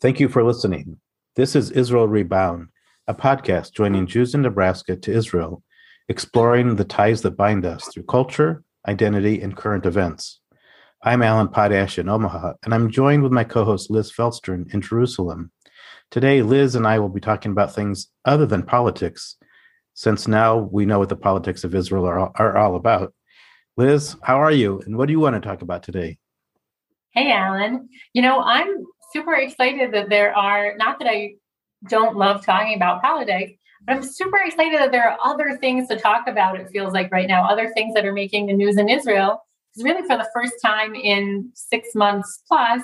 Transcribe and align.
Thank 0.00 0.18
you 0.18 0.30
for 0.30 0.42
listening. 0.42 0.98
This 1.36 1.54
is 1.54 1.72
Israel 1.72 2.08
Rebound, 2.08 2.68
a 3.06 3.12
podcast 3.14 3.74
joining 3.74 4.06
Jews 4.06 4.34
in 4.34 4.40
Nebraska 4.40 4.96
to 4.96 5.12
Israel, 5.12 5.62
exploring 6.08 6.76
the 6.76 6.86
ties 6.86 7.20
that 7.20 7.36
bind 7.36 7.66
us 7.66 7.86
through 7.86 8.04
culture, 8.04 8.64
identity, 8.88 9.42
and 9.42 9.54
current 9.54 9.84
events. 9.84 10.40
I'm 11.02 11.20
Alan 11.20 11.48
Potash 11.48 11.98
in 11.98 12.08
Omaha, 12.08 12.54
and 12.64 12.72
I'm 12.72 12.90
joined 12.90 13.22
with 13.22 13.30
my 13.30 13.44
co 13.44 13.62
host 13.62 13.90
Liz 13.90 14.10
Felstern 14.10 14.72
in 14.72 14.80
Jerusalem. 14.80 15.52
Today, 16.10 16.40
Liz 16.40 16.76
and 16.76 16.86
I 16.86 16.98
will 16.98 17.10
be 17.10 17.20
talking 17.20 17.52
about 17.52 17.74
things 17.74 18.08
other 18.24 18.46
than 18.46 18.62
politics, 18.62 19.36
since 19.92 20.26
now 20.26 20.56
we 20.56 20.86
know 20.86 20.98
what 20.98 21.10
the 21.10 21.16
politics 21.16 21.62
of 21.62 21.74
Israel 21.74 22.06
are, 22.06 22.32
are 22.36 22.56
all 22.56 22.74
about. 22.74 23.12
Liz, 23.76 24.16
how 24.22 24.40
are 24.40 24.50
you, 24.50 24.80
and 24.86 24.96
what 24.96 25.08
do 25.08 25.12
you 25.12 25.20
want 25.20 25.34
to 25.34 25.46
talk 25.46 25.60
about 25.60 25.82
today? 25.82 26.16
Hey, 27.10 27.30
Alan. 27.30 27.90
You 28.14 28.22
know, 28.22 28.40
I'm 28.40 28.86
super 29.12 29.34
excited 29.34 29.92
that 29.92 30.08
there 30.08 30.36
are, 30.36 30.76
not 30.76 30.98
that 30.98 31.08
I 31.08 31.34
don't 31.88 32.16
love 32.16 32.44
talking 32.44 32.74
about 32.74 33.02
politics, 33.02 33.52
but 33.86 33.96
I'm 33.96 34.02
super 34.02 34.38
excited 34.44 34.78
that 34.78 34.92
there 34.92 35.08
are 35.08 35.18
other 35.24 35.56
things 35.58 35.88
to 35.88 35.96
talk 35.96 36.26
about, 36.26 36.60
it 36.60 36.68
feels 36.70 36.92
like 36.92 37.10
right 37.10 37.28
now, 37.28 37.48
other 37.48 37.70
things 37.74 37.94
that 37.94 38.04
are 38.04 38.12
making 38.12 38.46
the 38.46 38.52
news 38.52 38.76
in 38.76 38.88
Israel. 38.88 39.42
Because 39.72 39.84
really, 39.84 40.02
for 40.02 40.16
the 40.16 40.28
first 40.34 40.54
time 40.64 40.94
in 40.94 41.50
six 41.54 41.94
months 41.94 42.42
plus, 42.46 42.82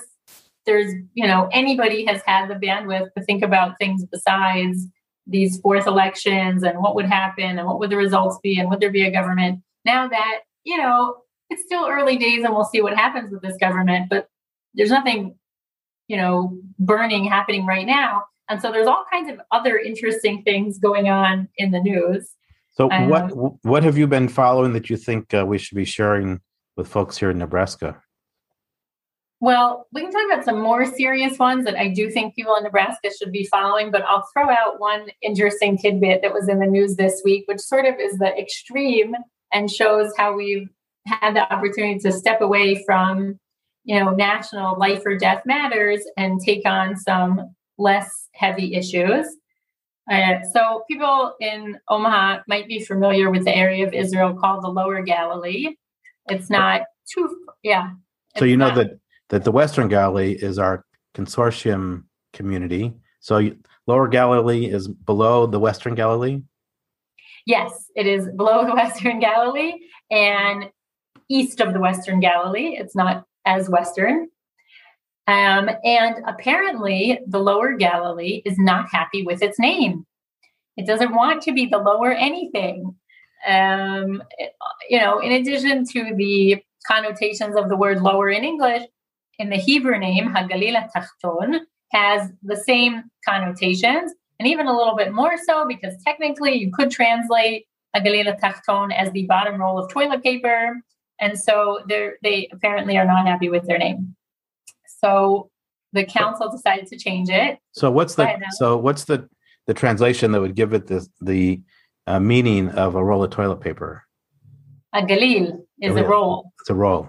there's, 0.64 0.92
you 1.14 1.26
know, 1.26 1.48
anybody 1.52 2.04
has 2.06 2.22
had 2.26 2.48
the 2.48 2.54
bandwidth 2.54 3.12
to 3.16 3.24
think 3.24 3.42
about 3.42 3.78
things 3.78 4.04
besides 4.04 4.86
these 5.26 5.58
fourth 5.60 5.86
elections 5.86 6.62
and 6.62 6.80
what 6.80 6.94
would 6.94 7.06
happen 7.06 7.58
and 7.58 7.66
what 7.66 7.78
would 7.78 7.90
the 7.90 7.96
results 7.96 8.38
be 8.42 8.58
and 8.58 8.70
would 8.70 8.80
there 8.80 8.90
be 8.90 9.04
a 9.04 9.10
government. 9.10 9.60
Now 9.84 10.08
that, 10.08 10.40
you 10.64 10.76
know, 10.76 11.16
it's 11.50 11.62
still 11.64 11.86
early 11.86 12.16
days 12.16 12.44
and 12.44 12.54
we'll 12.54 12.64
see 12.64 12.80
what 12.80 12.96
happens 12.96 13.32
with 13.32 13.42
this 13.42 13.56
government, 13.58 14.08
but 14.08 14.28
there's 14.74 14.90
nothing 14.90 15.36
you 16.08 16.16
know, 16.16 16.56
burning 16.78 17.24
happening 17.24 17.66
right 17.66 17.86
now. 17.86 18.24
And 18.48 18.60
so 18.62 18.70
there's 18.70 18.86
all 18.86 19.04
kinds 19.10 19.30
of 19.30 19.40
other 19.50 19.76
interesting 19.76 20.42
things 20.42 20.78
going 20.78 21.08
on 21.08 21.48
in 21.56 21.72
the 21.72 21.80
news. 21.80 22.30
So 22.76 22.88
what 22.88 23.64
what 23.64 23.82
have 23.82 23.96
you 23.96 24.06
been 24.06 24.28
following 24.28 24.74
that 24.74 24.90
you 24.90 24.96
think 24.96 25.32
uh, 25.32 25.44
we 25.46 25.56
should 25.58 25.76
be 25.76 25.86
sharing 25.86 26.40
with 26.76 26.88
folks 26.88 27.16
here 27.16 27.30
in 27.30 27.38
Nebraska? 27.38 28.00
Well, 29.40 29.86
we 29.92 30.02
can 30.02 30.12
talk 30.12 30.24
about 30.32 30.44
some 30.44 30.60
more 30.60 30.86
serious 30.86 31.38
ones 31.38 31.64
that 31.66 31.76
I 31.76 31.88
do 31.88 32.10
think 32.10 32.34
people 32.34 32.56
in 32.56 32.64
Nebraska 32.64 33.10
should 33.16 33.32
be 33.32 33.44
following, 33.44 33.90
but 33.90 34.02
I'll 34.02 34.26
throw 34.32 34.48
out 34.48 34.78
one 34.80 35.08
interesting 35.22 35.76
tidbit 35.76 36.22
that 36.22 36.32
was 36.32 36.48
in 36.48 36.58
the 36.58 36.66
news 36.66 36.96
this 36.96 37.20
week, 37.24 37.44
which 37.46 37.60
sort 37.60 37.84
of 37.84 37.96
is 38.00 38.18
the 38.18 38.34
extreme 38.38 39.14
and 39.52 39.70
shows 39.70 40.12
how 40.16 40.34
we've 40.34 40.68
had 41.06 41.36
the 41.36 41.52
opportunity 41.52 41.98
to 42.00 42.12
step 42.12 42.40
away 42.40 42.82
from 42.84 43.38
you 43.86 43.98
know, 43.98 44.10
national 44.10 44.76
life 44.78 45.02
or 45.06 45.16
death 45.16 45.42
matters 45.46 46.04
and 46.16 46.40
take 46.40 46.66
on 46.66 46.96
some 46.96 47.54
less 47.78 48.28
heavy 48.34 48.74
issues. 48.74 49.26
Uh, 50.10 50.42
so, 50.52 50.84
people 50.88 51.34
in 51.40 51.78
Omaha 51.88 52.40
might 52.46 52.68
be 52.68 52.84
familiar 52.84 53.30
with 53.30 53.44
the 53.44 53.56
area 53.56 53.86
of 53.86 53.94
Israel 53.94 54.34
called 54.34 54.62
the 54.62 54.68
Lower 54.68 55.02
Galilee. 55.02 55.74
It's 56.28 56.50
not 56.50 56.82
too, 57.12 57.46
yeah. 57.62 57.90
So 58.36 58.44
you 58.44 58.56
know 58.56 58.68
not, 58.68 58.74
that 58.76 58.90
that 59.30 59.44
the 59.44 59.52
Western 59.52 59.88
Galilee 59.88 60.36
is 60.40 60.58
our 60.58 60.84
consortium 61.14 62.04
community. 62.32 62.92
So 63.20 63.50
Lower 63.86 64.08
Galilee 64.08 64.66
is 64.66 64.88
below 64.88 65.46
the 65.46 65.58
Western 65.58 65.94
Galilee. 65.94 66.40
Yes, 67.46 67.90
it 67.94 68.06
is 68.06 68.28
below 68.36 68.66
the 68.66 68.74
Western 68.82 69.20
Galilee 69.20 69.74
and 70.10 70.70
east 71.28 71.60
of 71.60 71.72
the 71.72 71.80
Western 71.80 72.20
Galilee. 72.20 72.76
It's 72.78 72.94
not 72.94 73.24
as 73.46 73.70
Western. 73.70 74.28
Um, 75.28 75.70
and 75.82 76.16
apparently, 76.26 77.20
the 77.26 77.38
Lower 77.38 77.74
Galilee 77.76 78.42
is 78.44 78.58
not 78.58 78.88
happy 78.92 79.24
with 79.24 79.42
its 79.42 79.58
name. 79.58 80.06
It 80.76 80.86
doesn't 80.86 81.14
want 81.14 81.42
to 81.42 81.52
be 81.52 81.66
the 81.66 81.78
lower 81.78 82.12
anything. 82.12 82.94
Um, 83.46 84.22
you 84.88 84.98
know, 84.98 85.18
in 85.20 85.32
addition 85.32 85.84
to 85.86 86.14
the 86.14 86.62
connotations 86.86 87.56
of 87.56 87.68
the 87.68 87.76
word 87.76 88.02
lower 88.02 88.28
in 88.28 88.44
English, 88.44 88.82
in 89.38 89.50
the 89.50 89.56
Hebrew 89.56 89.98
name, 89.98 90.28
Hagalil 90.28 90.88
Tachton, 90.94 91.60
has 91.92 92.30
the 92.42 92.56
same 92.56 93.04
connotations, 93.26 94.12
and 94.38 94.48
even 94.48 94.66
a 94.66 94.76
little 94.76 94.96
bit 94.96 95.12
more 95.12 95.36
so 95.46 95.66
because 95.66 95.94
technically 96.04 96.54
you 96.54 96.70
could 96.72 96.90
translate 96.90 97.66
Hagalil 97.94 98.38
Tachton 98.38 98.94
as 98.94 99.10
the 99.12 99.26
bottom 99.26 99.60
roll 99.60 99.78
of 99.78 99.90
toilet 99.90 100.22
paper 100.22 100.80
and 101.20 101.38
so 101.38 101.80
they 101.88 102.10
they 102.22 102.48
apparently 102.52 102.96
are 102.96 103.04
not 103.04 103.26
happy 103.26 103.48
with 103.48 103.66
their 103.66 103.78
name. 103.78 104.16
So 105.00 105.50
the 105.92 106.04
council 106.04 106.50
decided 106.50 106.86
to 106.88 106.98
change 106.98 107.28
it. 107.30 107.58
So 107.72 107.90
what's 107.90 108.14
the 108.14 108.38
so 108.52 108.76
what's 108.76 109.04
the 109.04 109.28
the 109.66 109.74
translation 109.74 110.32
that 110.32 110.40
would 110.40 110.54
give 110.54 110.72
it 110.72 110.86
the 110.86 111.06
the 111.20 111.60
uh, 112.06 112.20
meaning 112.20 112.70
of 112.70 112.94
a 112.94 113.04
roll 113.04 113.24
of 113.24 113.30
toilet 113.30 113.60
paper? 113.60 114.04
A 114.92 115.02
galil 115.02 115.64
is 115.80 115.92
galil. 115.92 116.04
a 116.04 116.08
roll. 116.08 116.52
It's 116.60 116.70
a 116.70 116.74
roll. 116.74 117.08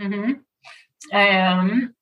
Mm-hmm. 0.00 0.32
Um, 1.16 1.94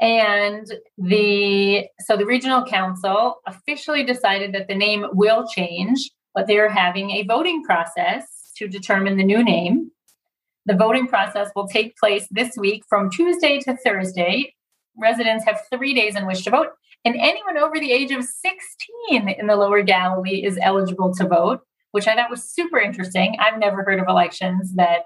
and 0.00 0.72
the 0.96 1.86
so 2.00 2.16
the 2.16 2.26
regional 2.26 2.64
council 2.64 3.40
officially 3.46 4.04
decided 4.04 4.52
that 4.54 4.68
the 4.68 4.74
name 4.74 5.06
will 5.12 5.46
change, 5.46 6.10
but 6.34 6.46
they're 6.46 6.68
having 6.68 7.10
a 7.10 7.24
voting 7.24 7.64
process 7.64 8.37
to 8.58 8.68
determine 8.68 9.16
the 9.16 9.24
new 9.24 9.42
name. 9.42 9.90
The 10.66 10.76
voting 10.76 11.06
process 11.06 11.50
will 11.56 11.66
take 11.66 11.96
place 11.96 12.26
this 12.30 12.56
week 12.56 12.84
from 12.88 13.10
Tuesday 13.10 13.58
to 13.60 13.76
Thursday. 13.76 14.54
Residents 15.00 15.44
have 15.44 15.62
three 15.72 15.94
days 15.94 16.16
in 16.16 16.26
which 16.26 16.44
to 16.44 16.50
vote, 16.50 16.68
and 17.04 17.14
anyone 17.16 17.56
over 17.56 17.78
the 17.78 17.92
age 17.92 18.10
of 18.10 18.24
16 18.24 19.28
in 19.28 19.46
the 19.46 19.56
Lower 19.56 19.82
Galilee 19.82 20.44
is 20.44 20.58
eligible 20.60 21.14
to 21.14 21.26
vote, 21.26 21.60
which 21.92 22.08
I 22.08 22.14
thought 22.14 22.30
was 22.30 22.50
super 22.50 22.78
interesting. 22.78 23.36
I've 23.38 23.58
never 23.58 23.84
heard 23.84 24.00
of 24.00 24.08
elections 24.08 24.74
that 24.74 25.04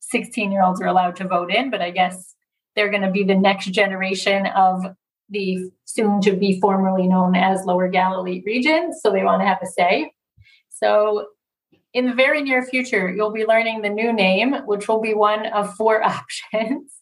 16 0.00 0.52
year 0.52 0.62
olds 0.62 0.80
are 0.80 0.86
allowed 0.86 1.16
to 1.16 1.28
vote 1.28 1.52
in, 1.52 1.70
but 1.70 1.82
I 1.82 1.90
guess 1.90 2.34
they're 2.74 2.90
going 2.90 3.02
to 3.02 3.10
be 3.10 3.24
the 3.24 3.34
next 3.34 3.66
generation 3.66 4.46
of 4.46 4.84
the 5.28 5.70
soon 5.84 6.20
to 6.22 6.32
be 6.32 6.60
formerly 6.60 7.06
known 7.06 7.34
as 7.34 7.64
Lower 7.64 7.88
Galilee 7.88 8.42
region. 8.46 8.92
So 9.02 9.10
they 9.10 9.24
want 9.24 9.42
to 9.42 9.46
have 9.46 9.58
a 9.62 9.66
say. 9.66 10.12
So 10.70 11.26
in 11.94 12.06
the 12.06 12.14
very 12.14 12.42
near 12.42 12.64
future, 12.64 13.10
you'll 13.10 13.32
be 13.32 13.44
learning 13.44 13.82
the 13.82 13.90
new 13.90 14.12
name, 14.12 14.54
which 14.66 14.88
will 14.88 15.00
be 15.00 15.14
one 15.14 15.46
of 15.46 15.74
four 15.74 16.02
options. 16.16 16.92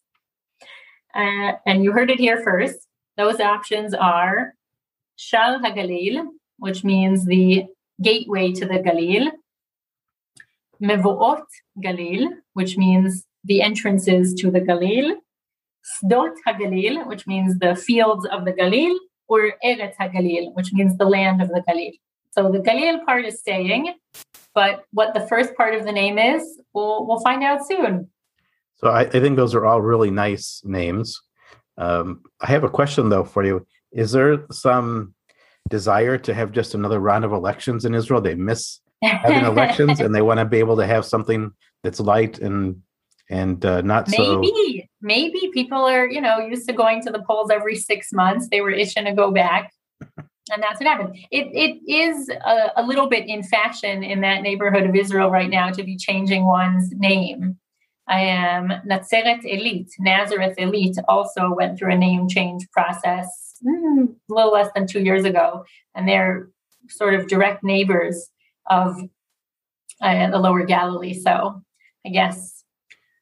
Uh, 1.14 1.52
and 1.66 1.82
you 1.84 1.92
heard 1.92 2.10
it 2.10 2.18
here 2.18 2.42
first. 2.42 2.78
Those 3.16 3.40
options 3.40 3.94
are 3.94 4.54
Sha'ar 5.18 5.60
HaGalil, 5.60 6.26
which 6.58 6.84
means 6.84 7.26
the 7.26 7.66
gateway 8.02 8.52
to 8.52 8.64
the 8.66 8.78
Galil, 8.78 9.30
Mevoot 10.82 11.44
Galil, 11.84 12.28
which 12.54 12.76
means 12.76 13.26
the 13.44 13.62
entrances 13.62 14.34
to 14.34 14.50
the 14.50 14.60
Galil, 14.60 15.16
Sdot 16.02 16.34
HaGalil, 16.46 17.06
which 17.06 17.26
means 17.26 17.58
the 17.58 17.74
fields 17.74 18.26
of 18.26 18.44
the 18.44 18.52
Galil, 18.52 18.96
or 19.28 19.52
Eretz 19.64 19.96
HaGalil, 20.00 20.54
which 20.54 20.72
means 20.72 20.96
the 20.96 21.04
land 21.04 21.42
of 21.42 21.48
the 21.48 21.62
Galil. 21.68 21.92
So 22.32 22.50
the 22.50 22.60
Galil 22.60 23.04
part 23.04 23.24
is 23.24 23.40
staying, 23.40 23.94
but 24.54 24.84
what 24.92 25.14
the 25.14 25.26
first 25.26 25.54
part 25.56 25.74
of 25.74 25.84
the 25.84 25.92
name 25.92 26.18
is, 26.18 26.60
we'll 26.74 27.06
we'll 27.06 27.20
find 27.20 27.42
out 27.42 27.66
soon. 27.66 28.08
So 28.76 28.88
I, 28.88 29.02
I 29.02 29.20
think 29.20 29.36
those 29.36 29.54
are 29.54 29.66
all 29.66 29.82
really 29.82 30.10
nice 30.10 30.62
names. 30.64 31.20
Um, 31.76 32.22
I 32.40 32.46
have 32.46 32.64
a 32.64 32.70
question 32.70 33.08
though 33.08 33.24
for 33.24 33.44
you. 33.44 33.66
Is 33.92 34.12
there 34.12 34.46
some 34.50 35.14
desire 35.68 36.18
to 36.18 36.34
have 36.34 36.52
just 36.52 36.74
another 36.74 37.00
round 37.00 37.24
of 37.24 37.32
elections 37.32 37.84
in 37.84 37.94
Israel? 37.94 38.20
They 38.20 38.34
miss 38.34 38.80
having 39.02 39.44
elections 39.44 40.00
and 40.00 40.14
they 40.14 40.22
want 40.22 40.38
to 40.38 40.44
be 40.44 40.58
able 40.58 40.76
to 40.76 40.86
have 40.86 41.04
something 41.04 41.52
that's 41.82 42.00
light 42.00 42.38
and 42.38 42.82
and 43.28 43.64
uh, 43.64 43.80
not 43.80 44.08
maybe, 44.08 44.24
so 44.24 44.40
maybe 44.40 44.90
maybe 45.00 45.50
people 45.54 45.78
are 45.78 46.08
you 46.08 46.20
know 46.20 46.38
used 46.38 46.68
to 46.68 46.74
going 46.74 47.02
to 47.02 47.10
the 47.10 47.22
polls 47.22 47.50
every 47.50 47.76
six 47.76 48.12
months 48.12 48.48
they 48.50 48.60
were 48.60 48.70
itching 48.70 49.04
to 49.04 49.12
go 49.12 49.30
back 49.30 49.72
and 50.52 50.62
that's 50.62 50.80
what 50.80 50.86
happened. 50.86 51.16
It 51.30 51.48
it 51.52 51.80
is 51.90 52.28
a, 52.28 52.70
a, 52.76 52.82
little 52.82 53.08
bit 53.08 53.28
in 53.28 53.42
fashion 53.42 54.02
in 54.02 54.20
that 54.22 54.42
neighborhood 54.42 54.84
of 54.84 54.94
Israel 54.94 55.30
right 55.30 55.50
now 55.50 55.70
to 55.70 55.82
be 55.82 55.96
changing 55.96 56.46
one's 56.46 56.90
name. 56.92 57.56
I 58.08 58.20
am 58.20 58.72
Nazareth 58.84 59.44
Illit. 59.44 59.88
Nazareth 59.98 60.56
Illit 60.58 60.96
also 61.08 61.54
went 61.54 61.78
through 61.78 61.92
a 61.92 61.98
name 61.98 62.28
change 62.28 62.68
process 62.72 63.26
mm, 63.64 64.08
a 64.08 64.34
little 64.34 64.52
less 64.52 64.70
than 64.74 64.86
two 64.86 65.00
years 65.00 65.24
ago, 65.24 65.64
and 65.94 66.08
they're 66.08 66.48
sort 66.88 67.14
of 67.14 67.28
direct 67.28 67.62
neighbors 67.62 68.28
of 68.68 68.96
uh, 70.00 70.30
the 70.30 70.38
Lower 70.38 70.64
Galilee. 70.64 71.14
So 71.14 71.62
I 72.06 72.08
guess 72.08 72.60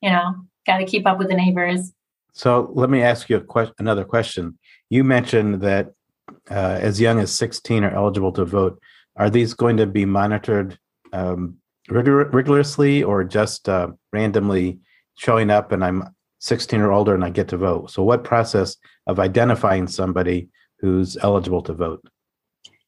you 0.03 0.11
know, 0.11 0.35
got 0.67 0.79
to 0.79 0.85
keep 0.85 1.07
up 1.07 1.19
with 1.19 1.29
the 1.29 1.35
neighbors. 1.35 1.93
So 2.33 2.71
let 2.75 2.91
me 2.91 3.03
ask 3.03 3.29
you 3.29 3.37
a 3.37 3.41
que- 3.41 3.73
another 3.79 4.05
question. 4.05 4.59
You 4.91 5.05
mentioned 5.05 5.61
that 5.63 5.93
uh, 6.51 6.79
as 6.81 7.01
young 7.01 7.19
as 7.19 7.33
16 7.33 7.85
are 7.85 7.91
eligible 7.91 8.33
to 8.33 8.45
vote. 8.45 8.81
Are 9.17 9.31
these 9.31 9.55
going 9.55 9.77
to 9.79 9.87
be 9.87 10.05
monitored 10.05 10.79
um, 11.13 11.57
rigor- 11.89 12.31
rigorously 12.31 13.03
or 13.03 13.25
just 13.25 13.69
uh, 13.69 13.89
randomly 14.13 14.79
showing 15.17 15.51
up 15.51 15.73
and 15.73 15.85
I'm 15.85 16.05
16 16.41 16.81
or 16.81 16.93
older 16.93 17.15
and 17.15 17.25
I 17.25 17.31
get 17.31 17.49
to 17.49 17.57
vote. 17.57 17.91
So, 17.91 18.03
what 18.03 18.25
process 18.25 18.77
of 19.07 19.19
identifying 19.19 19.87
somebody 19.87 20.49
who's 20.81 21.17
eligible 21.23 21.63
to 21.63 21.73
vote? 21.73 22.05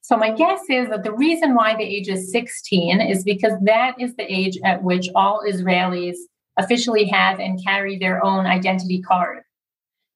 So, 0.00 0.16
my 0.16 0.30
guess 0.30 0.60
is 0.68 0.88
that 0.88 1.02
the 1.02 1.12
reason 1.12 1.54
why 1.54 1.76
the 1.76 1.84
age 1.84 2.08
is 2.08 2.30
16 2.30 3.00
is 3.00 3.24
because 3.24 3.52
that 3.62 4.00
is 4.00 4.14
the 4.16 4.32
age 4.32 4.58
at 4.64 4.82
which 4.82 5.08
all 5.14 5.42
Israelis 5.46 6.16
officially 6.56 7.06
have 7.06 7.40
and 7.40 7.62
carry 7.64 7.98
their 7.98 8.24
own 8.24 8.46
identity 8.46 9.00
card. 9.02 9.42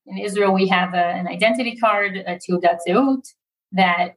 In 0.07 0.19
Israel, 0.19 0.53
we 0.53 0.69
have 0.69 0.95
a, 0.95 1.05
an 1.05 1.27
identity 1.27 1.77
card, 1.77 2.17
a 2.17 2.37
Teudat 2.37 2.79
Zehut, 2.87 3.27
that 3.73 4.17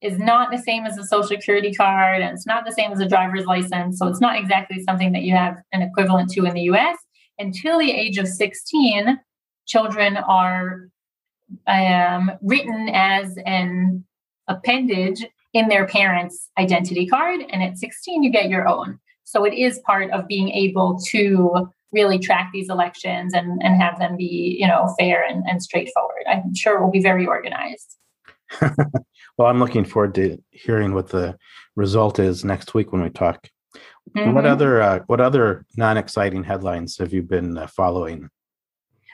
is 0.00 0.18
not 0.18 0.50
the 0.50 0.58
same 0.58 0.86
as 0.86 0.96
a 0.96 1.04
social 1.04 1.28
security 1.28 1.74
card 1.74 2.22
and 2.22 2.32
it's 2.32 2.46
not 2.46 2.64
the 2.64 2.72
same 2.72 2.90
as 2.90 3.00
a 3.00 3.08
driver's 3.08 3.44
license. 3.44 3.98
So 3.98 4.06
it's 4.06 4.20
not 4.20 4.38
exactly 4.38 4.82
something 4.82 5.12
that 5.12 5.22
you 5.22 5.34
have 5.34 5.58
an 5.72 5.82
equivalent 5.82 6.30
to 6.30 6.46
in 6.46 6.54
the 6.54 6.62
US. 6.62 6.96
Until 7.38 7.78
the 7.78 7.90
age 7.90 8.18
of 8.18 8.26
16, 8.26 9.18
children 9.66 10.16
are 10.16 10.88
um, 11.66 12.32
written 12.42 12.88
as 12.92 13.36
an 13.44 14.04
appendage 14.48 15.24
in 15.52 15.68
their 15.68 15.86
parents' 15.86 16.48
identity 16.58 17.06
card. 17.06 17.40
And 17.50 17.62
at 17.62 17.76
16, 17.78 18.22
you 18.22 18.30
get 18.30 18.48
your 18.48 18.68
own. 18.68 18.98
So 19.24 19.44
it 19.44 19.54
is 19.54 19.80
part 19.80 20.10
of 20.10 20.26
being 20.26 20.48
able 20.50 20.98
to 21.10 21.68
really 21.92 22.18
track 22.18 22.50
these 22.52 22.68
elections 22.68 23.34
and, 23.34 23.60
and 23.62 23.80
have 23.80 23.98
them 23.98 24.16
be, 24.16 24.56
you 24.58 24.66
know, 24.66 24.94
fair 24.98 25.24
and, 25.24 25.44
and 25.48 25.62
straightforward. 25.62 26.24
I'm 26.28 26.54
sure 26.54 26.78
it 26.78 26.82
will 26.82 26.90
be 26.90 27.02
very 27.02 27.26
organized. 27.26 27.96
well, 28.60 29.48
I'm 29.48 29.58
looking 29.58 29.84
forward 29.84 30.14
to 30.16 30.42
hearing 30.50 30.94
what 30.94 31.08
the 31.08 31.36
result 31.76 32.18
is 32.18 32.44
next 32.44 32.74
week 32.74 32.92
when 32.92 33.02
we 33.02 33.10
talk. 33.10 33.48
Mm-hmm. 34.16 34.34
What 34.34 34.46
other 34.46 34.82
uh, 34.82 35.00
what 35.06 35.20
other 35.20 35.64
non-exciting 35.76 36.42
headlines 36.42 36.98
have 36.98 37.12
you 37.12 37.22
been 37.22 37.56
uh, 37.56 37.68
following? 37.68 38.28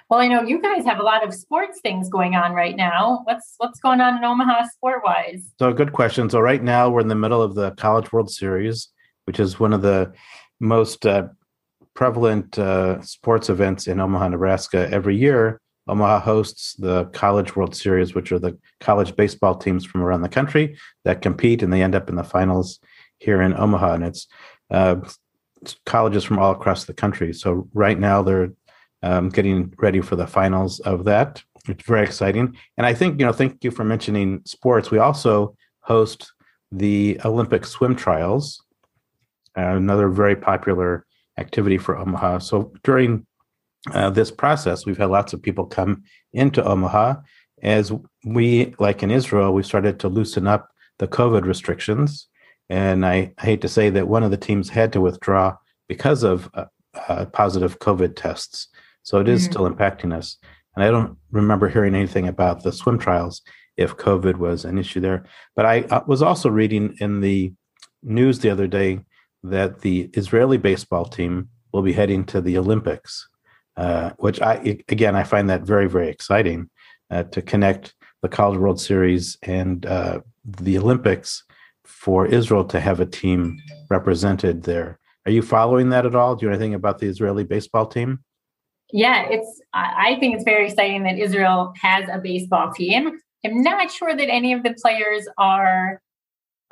Well, 0.09 0.21
I 0.21 0.29
know 0.29 0.43
you 0.43 0.63
guys 0.63 0.85
have 0.85 1.01
a 1.01 1.03
lot 1.03 1.27
of 1.27 1.35
sports 1.35 1.81
things 1.83 2.09
going 2.09 2.35
on 2.35 2.53
right 2.53 2.77
now. 2.77 3.23
What's 3.25 3.55
what's 3.59 3.81
going 3.81 4.01
on 4.01 4.17
in 4.17 4.25
Omaha 4.25 4.69
sport 4.69 5.03
wise? 5.05 5.53
So, 5.59 5.73
good 5.73 5.93
question. 5.93 6.31
So, 6.31 6.41
right 6.41 6.63
now 6.63 6.89
we're 6.89 7.01
in 7.01 7.09
the 7.09 7.15
middle 7.15 7.43
of 7.43 7.55
the 7.55 7.73
College 7.73 8.13
World 8.13 8.31
Series, 8.31 8.89
which 9.25 9.41
is 9.41 9.61
one 9.61 9.73
of 9.73 9.83
the 9.83 10.13
most 10.61 11.05
uh, 11.05 11.29
prevalent 11.97 12.59
uh, 12.59 13.01
sports 13.01 13.49
events 13.49 13.89
in 13.89 13.99
Omaha, 13.99 14.29
Nebraska. 14.29 14.89
Every 14.93 15.17
year, 15.17 15.61
Omaha 15.89 16.21
hosts 16.21 16.75
the 16.75 17.07
College 17.07 17.57
World 17.57 17.75
Series, 17.75 18.15
which 18.15 18.31
are 18.31 18.39
the 18.39 18.57
college 18.81 19.17
baseball 19.17 19.57
teams 19.57 19.85
from 19.85 20.03
around 20.03 20.23
the 20.23 20.29
country 20.29 20.77
that 21.05 21.23
compete 21.23 21.63
and 21.63 21.73
they 21.73 21.83
end 21.83 21.95
up 21.95 22.09
in 22.09 22.17
the 22.17 22.25
finals 22.25 22.79
here 23.19 23.41
in 23.41 23.55
Omaha. 23.55 23.95
And 23.95 24.05
it's 24.05 24.27
uh, 24.71 24.97
colleges 25.87 26.25
from 26.25 26.39
all 26.39 26.53
across 26.53 26.85
the 26.85 26.95
country. 26.95 27.33
So 27.33 27.69
right 27.73 27.99
now 27.99 28.23
they're 28.23 28.53
um, 29.03 29.29
getting 29.31 29.73
ready 29.79 30.01
for 30.01 30.17
the 30.17 30.27
finals 30.27 30.81
of 30.81 31.05
that. 31.05 31.43
It's 31.69 31.85
very 31.85 32.05
exciting. 32.05 32.57
And 32.77 32.87
I 32.87 32.95
think, 32.95 33.19
you 33.19 33.27
know, 33.27 33.33
thank 33.33 33.65
you 33.65 33.71
for 33.71 33.85
mentioning 33.85 34.43
sports. 34.45 34.91
We 34.91 34.99
also 34.99 35.57
host 35.81 36.33
the 36.73 37.21
Olympic 37.25 37.65
swim 37.65 37.97
trials, 37.97 38.63
uh, 39.57 39.63
another 39.63 40.09
very 40.09 40.37
popular 40.37 41.06
activity 41.39 41.79
for 41.79 41.97
Omaha. 41.97 42.39
So 42.39 42.73
during 42.83 43.27
uh, 43.93 44.11
this 44.11 44.31
process, 44.31 44.87
we've 44.87 44.99
had 44.99 45.11
lots 45.11 45.33
of 45.33 45.43
people 45.43 45.67
come 45.67 46.05
into 46.33 46.65
Omaha. 46.65 47.17
As 47.63 47.93
we, 48.25 48.75
like 48.79 49.03
in 49.03 49.11
Israel, 49.11 49.53
we 49.53 49.63
started 49.63 49.99
to 50.01 50.09
loosen 50.09 50.47
up 50.47 50.71
the 50.99 51.09
COVID 51.09 51.45
restrictions. 51.45 52.29
And 52.69 53.07
I, 53.07 53.33
I 53.39 53.43
hate 53.45 53.61
to 53.63 53.69
say 53.69 53.91
that 53.91 54.09
one 54.09 54.23
of 54.23 54.31
the 54.31 54.37
teams 54.37 54.69
had 54.69 54.93
to 54.93 55.01
withdraw 55.01 55.57
because 55.89 56.23
of 56.23 56.51
uh, 56.55 56.65
uh, 57.09 57.27
positive 57.27 57.79
COVID 57.79 58.17
tests. 58.17 58.69
So 59.03 59.21
it 59.21 59.29
is 59.29 59.43
mm-hmm. 59.43 59.53
still 59.53 59.71
impacting 59.71 60.13
us. 60.13 60.37
And 60.75 60.85
I 60.85 60.91
don't 60.91 61.17
remember 61.31 61.69
hearing 61.69 61.95
anything 61.95 62.29
about 62.29 62.63
the 62.63 62.73
swim 62.73 62.99
trials 62.99 63.43
if 63.77 63.97
COVID 63.97 64.37
was 64.37 64.65
an 64.65 64.79
issue 64.79 65.01
there. 65.01 65.25
But 65.55 65.67
I, 65.67 65.85
I 65.91 66.03
was 66.07 66.23
also 66.23 66.49
reading 66.49 66.97
in 67.01 67.21
the 67.21 67.53
news 68.03 68.41
the 68.41 68.51
other 68.51 68.67
day 68.67 69.01
that 69.51 69.81
the 69.81 70.11
Israeli 70.15 70.59
baseball 70.59 71.05
team 71.05 71.49
will 71.73 71.83
be 71.83 71.93
heading 71.93 72.25
to 72.27 72.41
the 72.41 72.59
Olympics 72.59 73.29
uh, 73.77 74.11
which 74.19 74.41
I 74.41 74.55
again 74.89 75.15
I 75.17 75.23
find 75.23 75.51
that 75.51 75.63
very 75.63 75.89
very 75.89 76.09
exciting 76.09 76.71
uh, 77.11 77.25
to 77.25 77.43
connect 77.43 77.95
the 78.23 78.29
College 78.29 78.59
World 78.59 78.81
Series 78.81 79.37
and 79.43 79.85
uh, 79.85 80.21
the 80.45 80.79
Olympics 80.79 81.45
for 81.85 82.27
Israel 82.27 82.65
to 82.65 82.81
have 82.81 83.01
a 83.01 83.07
team 83.07 83.59
represented 83.91 84.63
there. 84.63 84.99
Are 85.27 85.31
you 85.31 85.43
following 85.43 85.91
that 85.91 86.07
at 86.07 86.15
all? 86.15 86.35
Do 86.35 86.47
you 86.47 86.51
know 86.51 86.57
anything 86.57 86.75
about 86.75 86.99
the 86.99 87.07
Israeli 87.07 87.45
baseball 87.45 87.87
team? 87.87 88.21
Yeah, 88.93 89.27
it's. 89.29 89.61
I 89.75 90.17
think 90.21 90.37
it's 90.37 90.45
very 90.45 90.67
exciting 90.69 91.03
that 91.03 91.19
Israel 91.19 91.75
has 91.83 92.09
a 92.11 92.19
baseball 92.19 92.73
team. 92.73 93.19
I'm 93.45 93.63
not 93.63 93.91
sure 93.91 94.17
that 94.17 94.29
any 94.31 94.53
of 94.53 94.63
the 94.63 94.75
players 94.75 95.29
are 95.37 96.01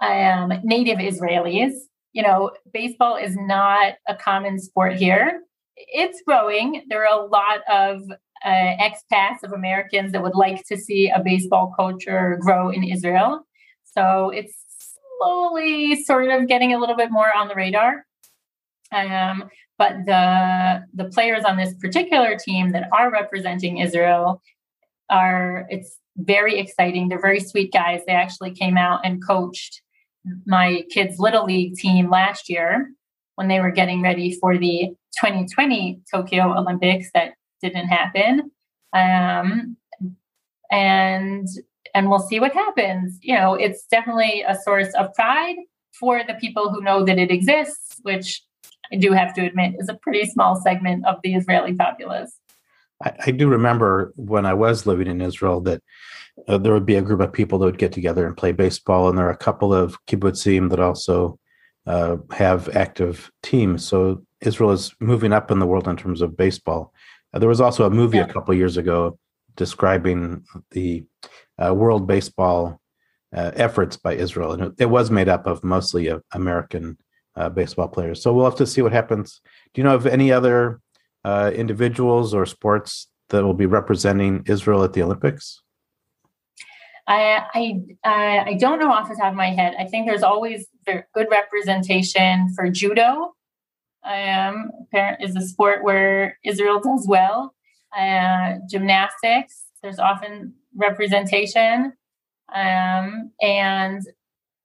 um, 0.01 0.53
native 0.63 0.99
Israelis. 0.99 1.75
You 2.15 2.23
know, 2.23 2.53
baseball 2.73 3.17
is 3.17 3.37
not 3.37 3.95
a 4.09 4.15
common 4.15 4.59
sport 4.59 4.95
here 4.95 5.43
it's 5.77 6.23
growing. 6.23 6.85
There 6.89 7.07
are 7.07 7.21
a 7.21 7.27
lot 7.27 7.61
of 7.71 8.03
uh, 8.45 8.49
expats 8.49 9.43
of 9.43 9.53
Americans 9.53 10.13
that 10.13 10.23
would 10.23 10.35
like 10.35 10.65
to 10.67 10.77
see 10.77 11.11
a 11.11 11.23
baseball 11.23 11.73
culture 11.77 12.39
grow 12.41 12.71
in 12.71 12.85
Israel. 12.85 13.47
So 13.85 14.31
it's 14.31 14.55
slowly 15.19 16.03
sort 16.05 16.29
of 16.29 16.47
getting 16.49 16.75
a 16.75 16.79
little 16.79 16.97
bit 16.97 17.11
more 17.11 17.35
on 17.35 17.49
the 17.49 17.55
radar. 17.55 18.05
Um, 18.93 19.49
but 19.77 19.95
the 20.05 20.85
the 20.95 21.07
players 21.07 21.45
on 21.45 21.57
this 21.57 21.75
particular 21.75 22.37
team 22.37 22.71
that 22.73 22.89
are 22.93 23.11
representing 23.11 23.79
Israel 23.79 24.41
are 25.11 25.67
it's 25.69 25.99
very 26.17 26.59
exciting. 26.59 27.09
They're 27.09 27.21
very 27.21 27.41
sweet 27.41 27.73
guys. 27.73 28.03
They 28.07 28.13
actually 28.13 28.53
came 28.53 28.77
out 28.77 29.01
and 29.05 29.25
coached 29.27 29.83
my 30.47 30.85
kids' 30.91 31.19
little 31.19 31.45
league 31.45 31.75
team 31.75 32.11
last 32.11 32.49
year 32.49 32.91
when 33.37 33.49
they 33.49 33.61
were 33.61 33.71
getting 33.71 34.03
ready 34.03 34.37
for 34.41 34.57
the 34.57 34.95
2020 35.21 36.01
Tokyo 36.11 36.57
Olympics 36.57 37.11
that 37.15 37.35
didn't 37.63 37.89
happen. 37.89 38.51
Um, 38.93 39.77
and 40.71 41.49
and 41.95 42.11
we'll 42.11 42.19
see 42.19 42.41
what 42.41 42.53
happens. 42.53 43.19
You 43.23 43.37
know, 43.37 43.55
it's 43.55 43.87
definitely 43.87 44.45
a 44.47 44.57
source 44.57 44.93
of 44.95 45.15
pride 45.15 45.57
for 45.99 46.23
the 46.27 46.35
people 46.35 46.71
who 46.71 46.83
know 46.83 47.05
that 47.05 47.19
it 47.19 47.31
exists, 47.31 48.01
which 48.03 48.43
I 48.93 48.97
do 48.97 49.13
have 49.13 49.33
to 49.35 49.47
admit 49.47 49.77
is 49.79 49.89
a 49.89 49.95
pretty 49.95 50.27
small 50.27 50.57
segment 50.57 51.07
of 51.07 51.17
the 51.23 51.35
Israeli 51.35 51.75
populace. 51.75 52.39
I, 53.05 53.13
I 53.27 53.31
do 53.31 53.49
remember 53.49 54.13
when 54.17 54.47
I 54.47 54.55
was 54.55 54.87
living 54.87 55.07
in 55.07 55.21
Israel 55.21 55.61
that 55.63 55.83
uh, 56.49 56.59
there 56.59 56.73
would 56.73 56.87
be 56.87 56.97
a 56.97 57.03
group 57.03 57.21
of 57.21 57.33
people 57.33 57.59
that 57.59 57.67
would 57.67 57.79
get 57.79 57.93
together 57.93 58.27
and 58.27 58.37
play 58.37 58.53
baseball, 58.53 59.09
and 59.09 59.17
there 59.17 59.27
are 59.27 59.31
a 59.31 59.37
couple 59.37 59.73
of 59.73 59.97
kibbutzim 60.07 60.71
that 60.71 60.81
also 60.81 61.39
uh, 61.87 62.17
have 62.33 62.75
active 62.75 63.31
teams. 63.43 63.87
So 63.87 64.25
Israel 64.41 64.73
is 64.73 64.95
moving 65.01 65.33
up 65.33 65.51
in 65.51 65.59
the 65.59 65.67
world 65.67 65.87
in 65.87 65.97
terms 65.97 66.23
of 66.23 66.37
baseball. 66.37 66.93
Uh, 67.33 67.39
there 67.39 67.49
was 67.49 67.61
also 67.61 67.87
a 67.87 67.91
movie 67.91 68.19
yeah. 68.19 68.25
a 68.25 68.33
couple 68.33 68.55
years 68.55 68.77
ago 68.77 69.19
describing 69.57 70.45
the 70.73 71.05
uh, 71.65 71.73
world 71.73 72.07
baseball 72.07 72.81
uh, 73.35 73.53
efforts 73.55 73.97
by 73.97 74.15
Israel, 74.15 74.53
and 74.53 74.63
it, 74.63 74.73
it, 74.79 74.87
was 74.87 75.11
made 75.11 75.29
up 75.29 75.47
of 75.47 75.63
mostly 75.65 76.13
American 76.33 76.97
uh, 77.37 77.49
baseball 77.49 77.89
players. 77.89 78.23
So 78.23 78.33
we'll 78.33 78.45
have 78.45 78.57
to 78.57 78.67
see 78.67 78.83
what 78.83 78.93
happens. 78.93 79.41
Do 79.73 79.81
you 79.81 79.85
know 79.85 79.95
of 79.95 80.07
any 80.07 80.31
other 80.31 80.81
uh, 81.25 81.51
individuals 81.55 82.35
or 82.35 82.47
sports 82.47 83.09
that 83.31 83.43
will 83.45 83.55
be 83.55 83.67
representing 83.67 84.45
Israel 84.47 84.85
at 84.85 84.93
the 84.93 85.03
Olympics? 85.03 85.63
I 87.07 87.85
I, 88.05 88.45
I 88.51 88.55
don't 88.55 88.79
know 88.79 88.93
off 88.93 89.09
the 89.09 89.15
top 89.15 89.33
of 89.33 89.37
my 89.37 89.51
head. 89.51 89.75
I 89.79 89.85
think 89.85 90.07
there's 90.07 90.23
always 90.23 90.67
good 90.87 91.27
representation 91.31 92.53
for 92.55 92.71
judo. 92.71 93.35
I 94.05 94.39
Um, 94.39 94.71
is 95.21 95.35
a 95.37 95.41
sport 95.41 95.83
where 95.83 96.39
Israel 96.45 96.81
does 96.81 97.07
well. 97.09 97.55
Uh, 97.97 98.57
gymnastics, 98.69 99.65
there's 99.83 99.99
often 99.99 100.55
representation. 100.77 101.95
Um, 102.55 103.31
and 103.41 104.03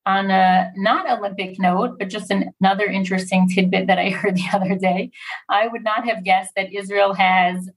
on 0.06 0.30
a 0.30 0.72
not 0.76 1.10
Olympic 1.10 1.58
note, 1.58 1.98
but 1.98 2.08
just 2.08 2.30
an, 2.30 2.52
another 2.60 2.86
interesting 2.86 3.48
tidbit 3.48 3.86
that 3.86 3.98
I 3.98 4.10
heard 4.10 4.36
the 4.36 4.48
other 4.52 4.76
day, 4.76 5.10
I 5.48 5.68
would 5.68 5.84
not 5.84 6.06
have 6.06 6.24
guessed 6.24 6.52
that 6.56 6.72
Israel 6.72 7.14
has 7.14 7.68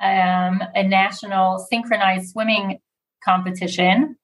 um, 0.00 0.62
a 0.74 0.82
national 0.82 1.58
synchronized 1.58 2.30
swimming 2.30 2.78
competition 3.24 4.16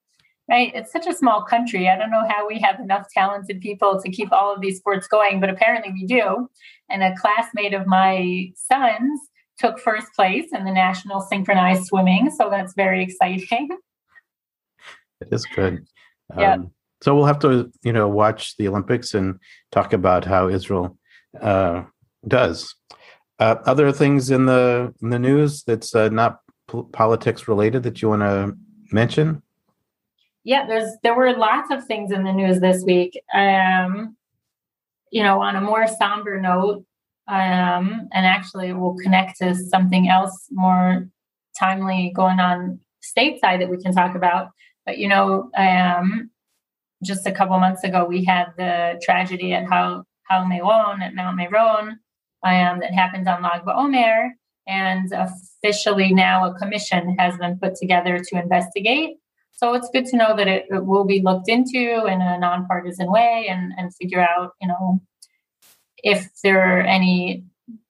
right? 0.48 0.72
It's 0.74 0.90
such 0.90 1.06
a 1.06 1.12
small 1.12 1.42
country. 1.42 1.88
I 1.88 1.96
don't 1.96 2.10
know 2.10 2.26
how 2.26 2.48
we 2.48 2.58
have 2.60 2.80
enough 2.80 3.06
talented 3.12 3.60
people 3.60 4.00
to 4.02 4.10
keep 4.10 4.32
all 4.32 4.54
of 4.54 4.60
these 4.60 4.78
sports 4.78 5.06
going 5.06 5.40
but 5.40 5.50
apparently 5.50 5.92
we 5.92 6.06
do. 6.06 6.48
And 6.88 7.02
a 7.02 7.14
classmate 7.16 7.74
of 7.74 7.86
my 7.86 8.50
son's 8.54 9.20
took 9.58 9.78
first 9.78 10.06
place 10.14 10.46
in 10.52 10.64
the 10.64 10.72
national 10.72 11.20
synchronized 11.20 11.86
swimming 11.86 12.30
so 12.30 12.48
that's 12.50 12.74
very 12.74 13.02
exciting. 13.02 13.68
It 15.20 15.28
is 15.30 15.44
good. 15.46 15.86
Yeah. 16.36 16.58
So 17.02 17.14
we'll 17.14 17.26
have 17.26 17.38
to 17.40 17.70
you 17.82 17.92
know 17.92 18.08
watch 18.08 18.56
the 18.56 18.68
olympics 18.68 19.14
and 19.14 19.38
talk 19.70 19.92
about 19.92 20.24
how 20.24 20.48
israel 20.48 20.98
uh, 21.40 21.84
does 22.26 22.74
Uh, 23.38 23.56
other 23.66 23.92
things 23.92 24.30
in 24.30 24.46
the 24.46 24.92
in 25.00 25.10
the 25.10 25.18
news 25.18 25.62
that's 25.62 25.94
uh, 25.94 26.08
not 26.08 26.40
politics 26.92 27.48
related 27.48 27.82
that 27.84 28.02
you 28.02 28.08
want 28.08 28.22
to 28.22 28.56
mention? 28.92 29.42
Yeah, 30.44 30.66
there's 30.66 30.90
there 31.02 31.14
were 31.14 31.32
lots 31.36 31.70
of 31.70 31.84
things 31.84 32.10
in 32.10 32.24
the 32.24 32.32
news 32.32 32.60
this 32.60 32.82
week. 32.84 33.20
Um, 33.32 34.16
you 35.10 35.22
know, 35.22 35.40
on 35.40 35.56
a 35.56 35.60
more 35.60 35.86
somber 35.86 36.40
note, 36.40 36.84
um, 37.28 38.08
and 38.12 38.26
actually 38.26 38.72
will 38.72 38.96
connect 38.96 39.38
to 39.38 39.54
something 39.54 40.08
else 40.08 40.48
more 40.50 41.08
timely 41.58 42.12
going 42.14 42.40
on 42.40 42.80
stateside 43.02 43.60
that 43.60 43.70
we 43.70 43.78
can 43.78 43.92
talk 43.92 44.14
about. 44.14 44.50
But 44.84 44.98
you 44.98 45.08
know, 45.08 45.50
um, 45.56 46.30
just 47.02 47.26
a 47.26 47.32
couple 47.32 47.58
months 47.58 47.84
ago, 47.84 48.04
we 48.04 48.24
had 48.24 48.46
the 48.56 49.00
tragedy 49.02 49.52
at 49.52 49.66
Har 49.66 50.04
Meron 50.30 51.02
at 51.02 51.14
Mount 51.14 51.36
Meron 51.36 51.98
um, 52.42 52.80
that 52.80 52.92
happened 52.94 53.28
on 53.28 53.42
Lag 53.42 53.62
BaOmer, 53.62 54.30
and 54.66 55.12
officially 55.12 56.12
now 56.12 56.44
a 56.44 56.58
commission 56.58 57.16
has 57.18 57.36
been 57.38 57.58
put 57.58 57.74
together 57.76 58.18
to 58.18 58.40
investigate. 58.40 59.16
So 59.52 59.74
it's 59.74 59.90
good 59.92 60.06
to 60.06 60.16
know 60.16 60.36
that 60.36 60.46
it, 60.46 60.66
it 60.70 60.86
will 60.86 61.04
be 61.04 61.20
looked 61.20 61.48
into 61.48 62.06
in 62.06 62.20
a 62.20 62.38
nonpartisan 62.38 63.10
way 63.10 63.46
and, 63.48 63.72
and 63.76 63.94
figure 63.96 64.20
out, 64.20 64.52
you 64.60 64.68
know, 64.68 65.00
if 66.04 66.28
there 66.44 66.60
are 66.60 66.80
any 66.80 67.44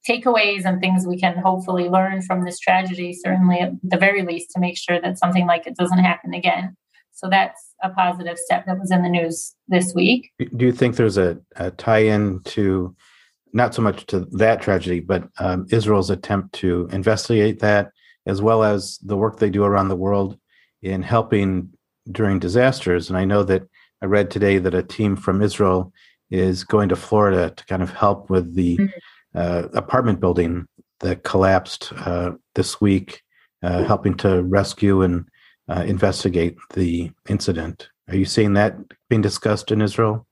takeaways 0.08 0.64
and 0.64 0.80
things 0.80 1.06
we 1.06 1.18
can 1.18 1.36
hopefully 1.36 1.88
learn 1.90 2.22
from 2.22 2.44
this 2.44 2.58
tragedy, 2.58 3.12
certainly 3.12 3.58
at 3.58 3.72
the 3.82 3.98
very 3.98 4.22
least 4.22 4.50
to 4.52 4.60
make 4.60 4.78
sure 4.78 4.98
that 4.98 5.18
something 5.18 5.46
like 5.46 5.66
it 5.66 5.76
doesn't 5.76 5.98
happen 5.98 6.32
again. 6.32 6.74
So 7.12 7.28
that's 7.28 7.67
a 7.82 7.90
positive 7.90 8.38
step 8.38 8.66
that 8.66 8.78
was 8.78 8.90
in 8.90 9.02
the 9.02 9.08
news 9.08 9.54
this 9.68 9.94
week. 9.94 10.30
Do 10.56 10.66
you 10.66 10.72
think 10.72 10.96
there's 10.96 11.18
a, 11.18 11.38
a 11.56 11.70
tie 11.72 11.98
in 11.98 12.40
to 12.44 12.94
not 13.52 13.74
so 13.74 13.82
much 13.82 14.06
to 14.06 14.20
that 14.32 14.60
tragedy, 14.60 15.00
but 15.00 15.28
um, 15.38 15.66
Israel's 15.70 16.10
attempt 16.10 16.54
to 16.56 16.88
investigate 16.92 17.60
that, 17.60 17.90
as 18.26 18.42
well 18.42 18.62
as 18.62 18.98
the 18.98 19.16
work 19.16 19.38
they 19.38 19.50
do 19.50 19.64
around 19.64 19.88
the 19.88 19.96
world 19.96 20.38
in 20.82 21.02
helping 21.02 21.70
during 22.10 22.38
disasters. 22.38 23.08
And 23.08 23.18
I 23.18 23.24
know 23.24 23.42
that 23.44 23.62
I 24.02 24.06
read 24.06 24.30
today 24.30 24.58
that 24.58 24.74
a 24.74 24.82
team 24.82 25.16
from 25.16 25.42
Israel 25.42 25.92
is 26.30 26.64
going 26.64 26.88
to 26.90 26.96
Florida 26.96 27.50
to 27.56 27.64
kind 27.66 27.82
of 27.82 27.90
help 27.90 28.30
with 28.30 28.54
the 28.54 28.76
mm-hmm. 28.76 29.38
uh, 29.38 29.68
apartment 29.74 30.20
building 30.20 30.66
that 31.00 31.24
collapsed 31.24 31.92
uh, 31.96 32.32
this 32.54 32.80
week, 32.80 33.22
uh, 33.62 33.84
helping 33.84 34.14
to 34.18 34.42
rescue 34.42 35.02
and 35.02 35.28
uh, 35.68 35.84
investigate 35.86 36.56
the 36.74 37.10
incident. 37.28 37.90
Are 38.08 38.16
you 38.16 38.24
seeing 38.24 38.54
that 38.54 38.76
being 39.08 39.22
discussed 39.22 39.70
in 39.70 39.82
Israel? 39.82 40.26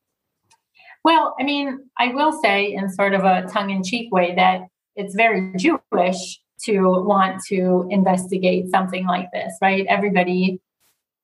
Well, 1.04 1.34
I 1.38 1.44
mean, 1.44 1.78
I 1.98 2.08
will 2.08 2.32
say 2.42 2.72
in 2.72 2.90
sort 2.90 3.14
of 3.14 3.24
a 3.24 3.46
tongue 3.52 3.70
in 3.70 3.84
cheek 3.84 4.12
way 4.12 4.34
that 4.34 4.62
it's 4.96 5.14
very 5.14 5.52
Jewish 5.56 6.40
to 6.64 6.80
want 7.04 7.42
to 7.48 7.86
investigate 7.90 8.70
something 8.70 9.06
like 9.06 9.28
this, 9.32 9.54
right? 9.60 9.86
Everybody 9.88 10.60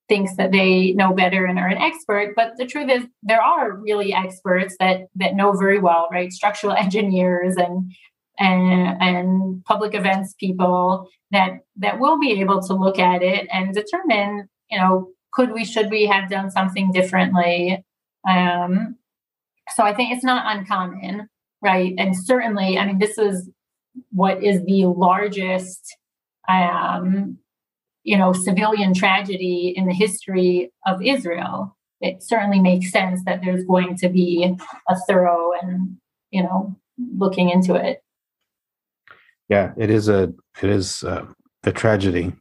thinks 0.08 0.36
that 0.36 0.52
they 0.52 0.92
know 0.92 1.14
better 1.14 1.46
and 1.46 1.58
are 1.58 1.68
an 1.68 1.78
expert, 1.78 2.34
but 2.36 2.52
the 2.58 2.66
truth 2.66 2.90
is 2.90 3.04
there 3.22 3.40
are 3.40 3.72
really 3.72 4.12
experts 4.12 4.76
that 4.78 5.06
that 5.16 5.34
know 5.34 5.52
very 5.52 5.78
well, 5.78 6.08
right? 6.12 6.32
Structural 6.32 6.74
engineers 6.84 7.56
and 7.56 7.92
and, 8.38 9.02
and 9.02 9.64
public 9.64 9.94
events 9.94 10.34
people 10.38 11.08
that 11.30 11.60
that 11.76 11.98
will 12.00 12.18
be 12.18 12.40
able 12.40 12.60
to 12.62 12.74
look 12.74 12.98
at 12.98 13.22
it 13.22 13.46
and 13.52 13.74
determine, 13.74 14.48
you 14.70 14.78
know, 14.78 15.08
could 15.32 15.52
we, 15.52 15.64
should 15.64 15.90
we 15.90 16.06
have 16.06 16.30
done 16.30 16.50
something 16.50 16.92
differently? 16.92 17.84
Um, 18.28 18.96
so 19.74 19.82
I 19.82 19.94
think 19.94 20.12
it's 20.12 20.24
not 20.24 20.56
uncommon, 20.56 21.28
right? 21.62 21.94
And 21.96 22.14
certainly, 22.16 22.78
I 22.78 22.86
mean, 22.86 22.98
this 22.98 23.18
is 23.18 23.50
what 24.10 24.42
is 24.42 24.62
the 24.64 24.86
largest, 24.86 25.96
um, 26.48 27.38
you 28.02 28.18
know, 28.18 28.32
civilian 28.32 28.94
tragedy 28.94 29.72
in 29.76 29.86
the 29.86 29.94
history 29.94 30.70
of 30.86 31.02
Israel. 31.02 31.76
It 32.00 32.22
certainly 32.22 32.60
makes 32.60 32.90
sense 32.90 33.22
that 33.24 33.40
there's 33.44 33.64
going 33.64 33.96
to 33.98 34.08
be 34.08 34.56
a 34.88 34.96
thorough 35.06 35.52
and, 35.60 35.96
you 36.30 36.42
know, 36.42 36.76
looking 37.16 37.48
into 37.48 37.74
it. 37.74 38.02
Yeah, 39.48 39.72
it 39.76 39.90
is 39.90 40.08
a 40.08 40.32
it 40.62 40.70
is 40.70 41.02
a, 41.02 41.28
a 41.64 41.72
tragedy. 41.72 42.32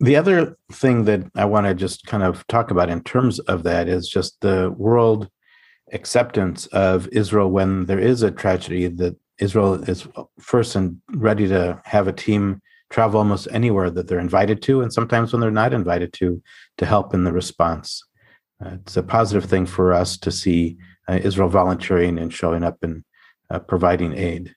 The 0.00 0.16
other 0.16 0.56
thing 0.72 1.04
that 1.04 1.30
I 1.36 1.44
want 1.44 1.66
to 1.66 1.74
just 1.74 2.06
kind 2.06 2.22
of 2.22 2.46
talk 2.46 2.70
about 2.70 2.88
in 2.88 3.02
terms 3.02 3.38
of 3.40 3.64
that 3.64 3.86
is 3.88 4.08
just 4.08 4.40
the 4.40 4.74
world 4.76 5.28
acceptance 5.92 6.66
of 6.66 7.08
Israel 7.08 7.50
when 7.50 7.84
there 7.86 7.98
is 7.98 8.22
a 8.22 8.30
tragedy 8.30 8.86
that 8.86 9.16
Israel 9.38 9.74
is 9.88 10.06
first 10.38 10.76
and 10.76 11.00
ready 11.14 11.48
to 11.48 11.80
have 11.84 12.08
a 12.08 12.12
team 12.12 12.62
travel 12.90 13.18
almost 13.18 13.48
anywhere 13.52 13.90
that 13.90 14.08
they're 14.08 14.18
invited 14.18 14.62
to, 14.62 14.82
and 14.82 14.92
sometimes 14.92 15.32
when 15.32 15.40
they're 15.40 15.50
not 15.50 15.72
invited 15.72 16.12
to, 16.14 16.42
to 16.76 16.86
help 16.86 17.14
in 17.14 17.24
the 17.24 17.32
response. 17.32 18.02
Uh, 18.64 18.76
it's 18.80 18.96
a 18.96 19.02
positive 19.02 19.48
thing 19.48 19.64
for 19.64 19.92
us 19.92 20.18
to 20.18 20.30
see 20.30 20.76
uh, 21.08 21.18
Israel 21.22 21.48
volunteering 21.48 22.18
and 22.18 22.32
showing 22.32 22.62
up 22.64 22.78
and 22.82 23.04
uh, 23.48 23.58
providing 23.58 24.12
aid. 24.12 24.54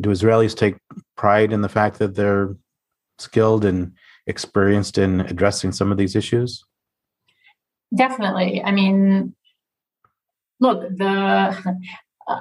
Do 0.00 0.10
Israelis 0.10 0.56
take 0.56 0.76
pride 1.16 1.52
in 1.52 1.62
the 1.62 1.68
fact 1.68 1.98
that 1.98 2.14
they're 2.14 2.56
skilled 3.18 3.64
and 3.64 3.92
experienced 4.26 4.98
in 4.98 5.22
addressing 5.22 5.72
some 5.72 5.90
of 5.90 5.98
these 5.98 6.14
issues? 6.14 6.64
Definitely. 7.96 8.62
I 8.62 8.70
mean, 8.70 9.34
look, 10.60 10.82
the 10.96 11.74
uh, 12.28 12.40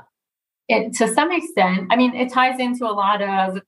it, 0.67 0.93
to 0.97 1.07
some 1.07 1.31
extent, 1.31 1.87
I 1.89 1.95
mean, 1.95 2.13
it 2.13 2.31
ties 2.31 2.59
into 2.59 2.85
a 2.85 2.91
lot 2.91 3.21
of 3.21 3.61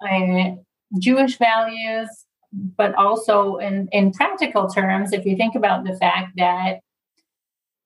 uh, 0.00 0.50
Jewish 0.98 1.38
values, 1.38 2.08
but 2.52 2.94
also 2.96 3.56
in 3.56 3.88
in 3.92 4.12
practical 4.12 4.68
terms, 4.68 5.12
if 5.12 5.24
you 5.24 5.36
think 5.36 5.54
about 5.54 5.84
the 5.84 5.96
fact 5.96 6.32
that 6.36 6.80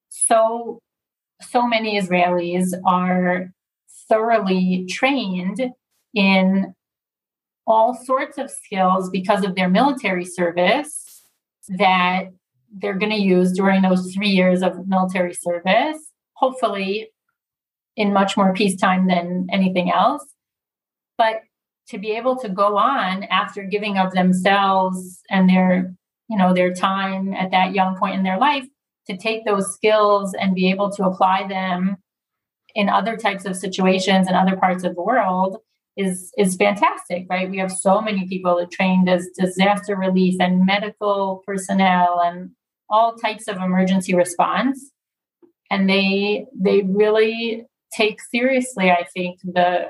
so 0.09 0.79
so 1.41 1.67
many 1.67 1.99
Israelis 1.99 2.73
are 2.85 3.51
thoroughly 4.11 4.85
trained 4.89 5.61
in 6.13 6.75
all 7.65 7.93
sorts 7.93 8.37
of 8.37 8.51
skills 8.51 9.09
because 9.09 9.45
of 9.45 9.55
their 9.55 9.69
military 9.69 10.25
service 10.25 11.23
that 11.77 12.25
they're 12.73 12.97
going 12.97 13.11
to 13.11 13.21
use 13.21 13.53
during 13.53 13.81
those 13.81 14.13
three 14.13 14.29
years 14.29 14.61
of 14.61 14.87
military 14.87 15.33
service, 15.33 15.97
hopefully 16.33 17.09
in 17.95 18.11
much 18.11 18.35
more 18.35 18.53
peacetime 18.53 19.07
than 19.07 19.47
anything 19.51 19.91
else. 19.91 20.25
But 21.17 21.41
to 21.89 21.97
be 21.97 22.11
able 22.11 22.37
to 22.37 22.49
go 22.49 22.77
on 22.77 23.23
after 23.25 23.63
giving 23.63 23.97
of 23.97 24.11
themselves 24.11 25.21
and 25.29 25.49
their, 25.49 25.93
you 26.29 26.37
know, 26.37 26.53
their 26.53 26.73
time 26.73 27.33
at 27.33 27.51
that 27.51 27.73
young 27.73 27.97
point 27.97 28.15
in 28.15 28.23
their 28.23 28.37
life 28.37 28.65
to 29.07 29.17
take 29.17 29.45
those 29.45 29.73
skills 29.73 30.33
and 30.33 30.55
be 30.55 30.69
able 30.69 30.91
to 30.91 31.03
apply 31.03 31.47
them 31.47 31.97
in 32.75 32.89
other 32.89 33.17
types 33.17 33.45
of 33.45 33.55
situations 33.55 34.27
in 34.27 34.35
other 34.35 34.55
parts 34.55 34.83
of 34.83 34.95
the 34.95 35.01
world 35.01 35.57
is 35.97 36.31
is 36.37 36.55
fantastic, 36.55 37.27
right? 37.29 37.49
We 37.49 37.57
have 37.57 37.71
so 37.71 38.01
many 38.01 38.27
people 38.27 38.65
trained 38.71 39.09
as 39.09 39.27
disaster 39.37 39.95
relief 39.95 40.39
and 40.39 40.65
medical 40.65 41.43
personnel 41.45 42.21
and 42.23 42.51
all 42.89 43.15
types 43.15 43.47
of 43.47 43.57
emergency 43.57 44.15
response. 44.15 44.91
And 45.69 45.89
they 45.89 46.45
they 46.57 46.81
really 46.83 47.65
take 47.93 48.21
seriously, 48.21 48.89
I 48.91 49.05
think, 49.13 49.39
the 49.43 49.89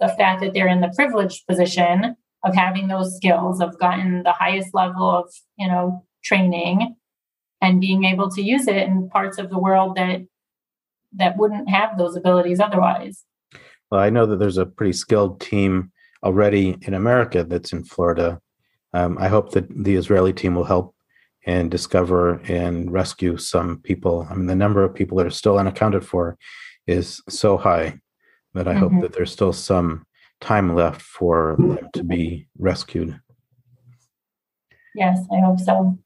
the 0.00 0.08
fact 0.08 0.40
that 0.42 0.54
they're 0.54 0.68
in 0.68 0.80
the 0.80 0.92
privileged 0.94 1.46
position 1.46 2.16
of 2.44 2.54
having 2.54 2.86
those 2.88 3.16
skills, 3.16 3.60
of 3.60 3.78
gotten 3.78 4.22
the 4.22 4.32
highest 4.32 4.72
level 4.72 5.10
of, 5.10 5.28
you 5.56 5.66
know, 5.66 6.04
training 6.22 6.94
and 7.60 7.80
being 7.80 8.04
able 8.04 8.30
to 8.30 8.42
use 8.42 8.68
it 8.68 8.76
in 8.76 9.08
parts 9.10 9.38
of 9.38 9.50
the 9.50 9.58
world 9.58 9.96
that 9.96 10.20
that 11.16 11.36
wouldn't 11.36 11.68
have 11.68 11.96
those 11.98 12.16
abilities 12.16 12.60
otherwise. 12.60 13.24
Well, 13.90 14.00
I 14.00 14.10
know 14.10 14.26
that 14.26 14.38
there's 14.38 14.58
a 14.58 14.66
pretty 14.66 14.92
skilled 14.92 15.40
team 15.40 15.92
already 16.22 16.76
in 16.82 16.94
America 16.94 17.44
that's 17.44 17.72
in 17.72 17.84
Florida. 17.84 18.40
Um, 18.92 19.18
I 19.18 19.28
hope 19.28 19.52
that 19.52 19.66
the 19.84 19.96
Israeli 19.96 20.32
team 20.32 20.54
will 20.54 20.64
help 20.64 20.94
and 21.46 21.70
discover 21.70 22.34
and 22.48 22.92
rescue 22.92 23.36
some 23.36 23.78
people. 23.78 24.26
I 24.30 24.34
mean, 24.34 24.46
the 24.46 24.54
number 24.54 24.84
of 24.84 24.94
people 24.94 25.16
that 25.18 25.26
are 25.26 25.30
still 25.30 25.58
unaccounted 25.58 26.04
for 26.04 26.36
is 26.86 27.22
so 27.28 27.56
high 27.56 27.98
that 28.54 28.68
I 28.68 28.72
mm-hmm. 28.74 28.80
hope 28.80 29.02
that 29.02 29.12
there's 29.12 29.32
still 29.32 29.52
some 29.52 30.04
time 30.40 30.74
left 30.74 31.00
for 31.00 31.56
them 31.58 31.88
to 31.94 32.04
be 32.04 32.48
rescued. 32.58 33.18
Yes, 34.94 35.20
I 35.32 35.40
hope 35.40 35.60
so. 35.60 35.98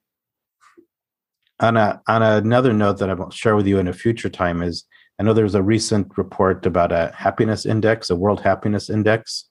On 1.63 1.77
a 1.77 2.03
on 2.09 2.23
another 2.23 2.73
note 2.73 2.99
that 2.99 3.09
I 3.09 3.15
will 3.15 3.31
share 3.31 3.57
with 3.57 3.67
you 3.67 3.79
in 3.79 3.89
a 3.89 3.93
future 3.93 4.29
time 4.29 4.63
is 4.63 4.85
I 5.19 5.23
know 5.23 5.33
there's 5.33 5.55
a 5.55 5.63
recent 5.63 6.19
report 6.19 6.67
about 6.67 6.91
a 6.91 7.13
happiness 7.17 7.65
index, 7.65 8.11
a 8.11 8.17
world 8.17 8.41
happiness 8.41 8.91
index, 8.91 9.49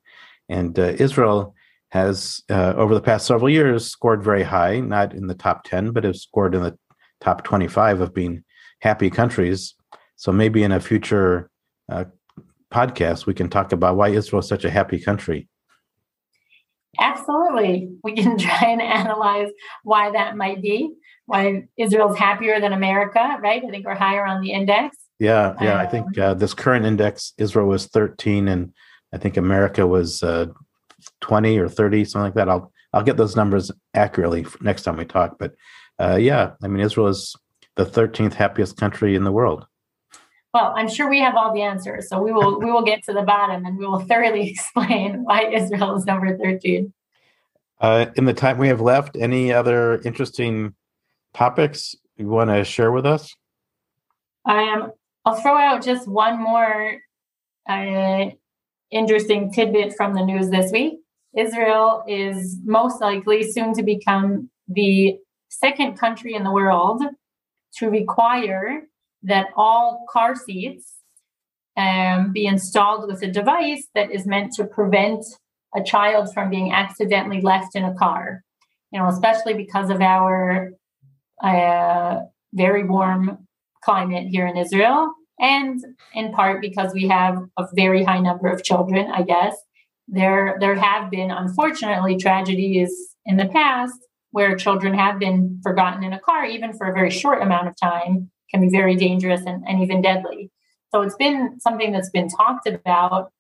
and 0.50 0.78
uh, 0.78 0.94
Israel 1.00 1.56
has 1.92 2.42
uh, 2.50 2.74
over 2.76 2.94
the 2.94 3.02
past 3.02 3.28
several 3.28 3.50
years 3.50 3.90
scored 3.90 4.24
very 4.24 4.44
high, 4.44 4.80
not 4.80 5.14
in 5.14 5.28
the 5.28 5.36
top 5.36 5.64
10, 5.64 5.92
but 5.92 6.04
has 6.04 6.22
scored 6.22 6.56
in 6.56 6.64
the 6.64 6.78
top 7.20 7.44
25 7.44 8.02
of 8.02 8.14
being 8.14 8.44
happy 8.80 9.10
countries. 9.10 9.76
So 10.16 10.32
maybe 10.32 10.64
in 10.64 10.72
a 10.72 10.80
future 10.80 11.50
uh, 11.90 12.06
podcast, 12.74 13.26
we 13.26 13.34
can 13.34 13.50
talk 13.50 13.72
about 13.72 13.96
why 13.96 14.10
Israel 14.10 14.40
is 14.40 14.48
such 14.48 14.66
a 14.66 14.70
happy 14.70 15.00
country. 15.00 15.48
Absolutely. 17.00 17.90
We 18.04 18.16
can 18.16 18.38
try 18.40 18.70
and 18.70 18.82
analyze 18.82 19.50
why 19.84 20.12
that 20.12 20.36
might 20.38 20.62
be, 20.62 20.92
why 21.26 21.68
Israel's 21.78 22.18
happier 22.18 22.60
than 22.60 22.74
America, 22.74 23.38
right? 23.42 23.64
I 23.64 23.70
think 23.70 23.86
we're 23.86 23.96
higher 23.96 24.26
on 24.26 24.42
the 24.42 24.52
index. 24.52 24.98
Yeah, 25.20 25.54
yeah. 25.62 25.76
Um, 25.76 25.80
I 25.80 25.86
think 25.86 26.18
uh, 26.18 26.34
this 26.34 26.54
current 26.54 26.86
index, 26.86 27.34
Israel 27.38 27.68
was 27.68 27.86
13, 27.88 28.48
and 28.48 28.74
I 29.14 29.18
think 29.18 29.38
America 29.38 29.86
was 29.86 30.24
uh, 30.24 30.48
20 31.22 31.60
or 31.60 31.70
30, 31.70 32.06
something 32.06 32.26
like 32.26 32.34
that. 32.34 32.50
I'll 32.50 32.72
I'll 32.94 33.04
get 33.04 33.18
those 33.18 33.36
numbers 33.36 33.72
accurately 33.94 34.46
next 34.60 34.84
time 34.84 34.98
we 34.98 35.06
talk. 35.06 35.38
But 35.40 35.54
uh, 36.00 36.16
yeah, 36.16 36.52
I 36.64 36.68
mean, 36.68 36.84
Israel 36.84 37.08
is 37.08 37.36
the 37.76 37.86
13th 37.86 38.34
happiest 38.34 38.78
country 38.78 39.16
in 39.16 39.24
the 39.24 39.32
world. 39.32 39.66
Well, 40.54 40.74
I'm 40.76 40.90
sure 40.90 41.10
we 41.10 41.20
have 41.20 41.36
all 41.36 41.54
the 41.54 41.62
answers, 41.62 42.10
so 42.10 42.22
we 42.22 42.34
will 42.34 42.60
we 42.60 42.72
will 42.72 42.84
get 42.84 43.04
to 43.06 43.14
the 43.14 43.22
bottom 43.22 43.66
and 43.66 43.78
we 43.78 43.86
will 43.86 44.00
thoroughly 44.08 44.50
explain 44.50 45.24
why 45.24 45.46
Israel 45.46 45.96
is 45.96 46.06
number 46.06 46.38
13. 46.38 46.94
Uh, 47.80 48.08
in 48.16 48.26
the 48.26 48.34
time 48.34 48.58
we 48.58 48.68
have 48.68 48.82
left, 48.82 49.16
any 49.20 49.52
other 49.52 50.00
interesting 50.02 50.76
topics 51.34 51.96
you 52.16 52.28
want 52.28 52.50
to 52.50 52.64
share 52.64 52.92
with 52.92 53.06
us? 53.06 53.36
I 54.46 54.72
Um, 54.72 54.92
I'll 55.26 55.36
throw 55.36 55.58
out 55.58 55.84
just 55.84 56.08
one 56.08 56.42
more 56.42 57.00
uh, 57.70 58.26
interesting 58.92 59.52
tidbit 59.52 59.94
from 59.96 60.14
the 60.14 60.26
news 60.26 60.50
this 60.50 60.72
week. 60.72 61.00
Israel 61.36 62.04
is 62.08 62.58
most 62.64 63.02
likely 63.02 63.50
soon 63.52 63.74
to 63.74 63.84
become 63.84 64.50
the 64.68 65.18
second 65.50 65.98
country 65.98 66.34
in 66.34 66.44
the 66.44 66.52
world 66.52 67.04
to 67.78 67.90
require 67.90 68.88
that 69.24 69.48
all 69.56 70.06
car 70.10 70.36
seats 70.36 70.94
um, 71.78 72.32
be 72.32 72.46
installed 72.46 73.08
with 73.08 73.22
a 73.24 73.28
device 73.28 73.88
that 73.96 74.12
is 74.12 74.26
meant 74.26 74.54
to 74.54 74.66
prevent 74.66 75.24
a 75.76 75.84
child 75.84 76.34
from 76.34 76.50
being 76.50 76.72
accidentally 76.72 77.42
left 77.42 77.76
in 77.76 77.84
a 77.84 77.94
car. 77.96 78.44
You 78.92 79.00
know, 79.00 79.08
especially 79.08 79.54
because 79.54 79.90
of 79.90 80.02
our 80.02 80.72
uh, 81.42 82.18
very 82.54 82.84
warm 82.84 83.48
climate 83.84 84.28
here 84.28 84.46
in 84.46 84.58
Israel, 84.58 85.14
and 85.40 85.80
in 86.14 86.34
part 86.34 86.62
because 86.62 86.94
we 86.94 87.08
have 87.08 87.38
a 87.58 87.66
very 87.74 88.04
high 88.04 88.20
number 88.20 88.48
of 88.48 88.64
children. 88.64 89.10
I 89.12 89.24
guess 89.24 89.56
there 90.08 90.58
there 90.60 90.76
have 90.76 91.10
been 91.10 91.32
unfortunately 91.32 92.18
tragedies 92.18 92.92
in 93.26 93.38
the 93.38 93.48
past 93.48 93.98
where 94.32 94.56
children 94.56 94.94
have 94.94 95.20
been 95.20 95.60
forgotten 95.64 96.04
in 96.04 96.14
a 96.14 96.20
car, 96.20 96.46
even 96.46 96.74
for 96.74 96.88
a 96.88 96.94
very 96.94 97.10
short 97.10 97.42
amount 97.42 97.68
of 97.68 97.76
time, 97.82 98.30
can 98.52 98.62
be 98.62 98.70
very 98.70 98.96
dangerous 98.96 99.42
and, 99.46 99.64
and 99.68 99.82
even 99.82 100.02
deadly. 100.02 100.52
So 100.94 101.02
it's 101.02 101.16
been 101.16 101.60
something 101.60 101.92
that's 101.92 102.10
been 102.10 102.28
talked 102.28 102.68
about 102.68 103.32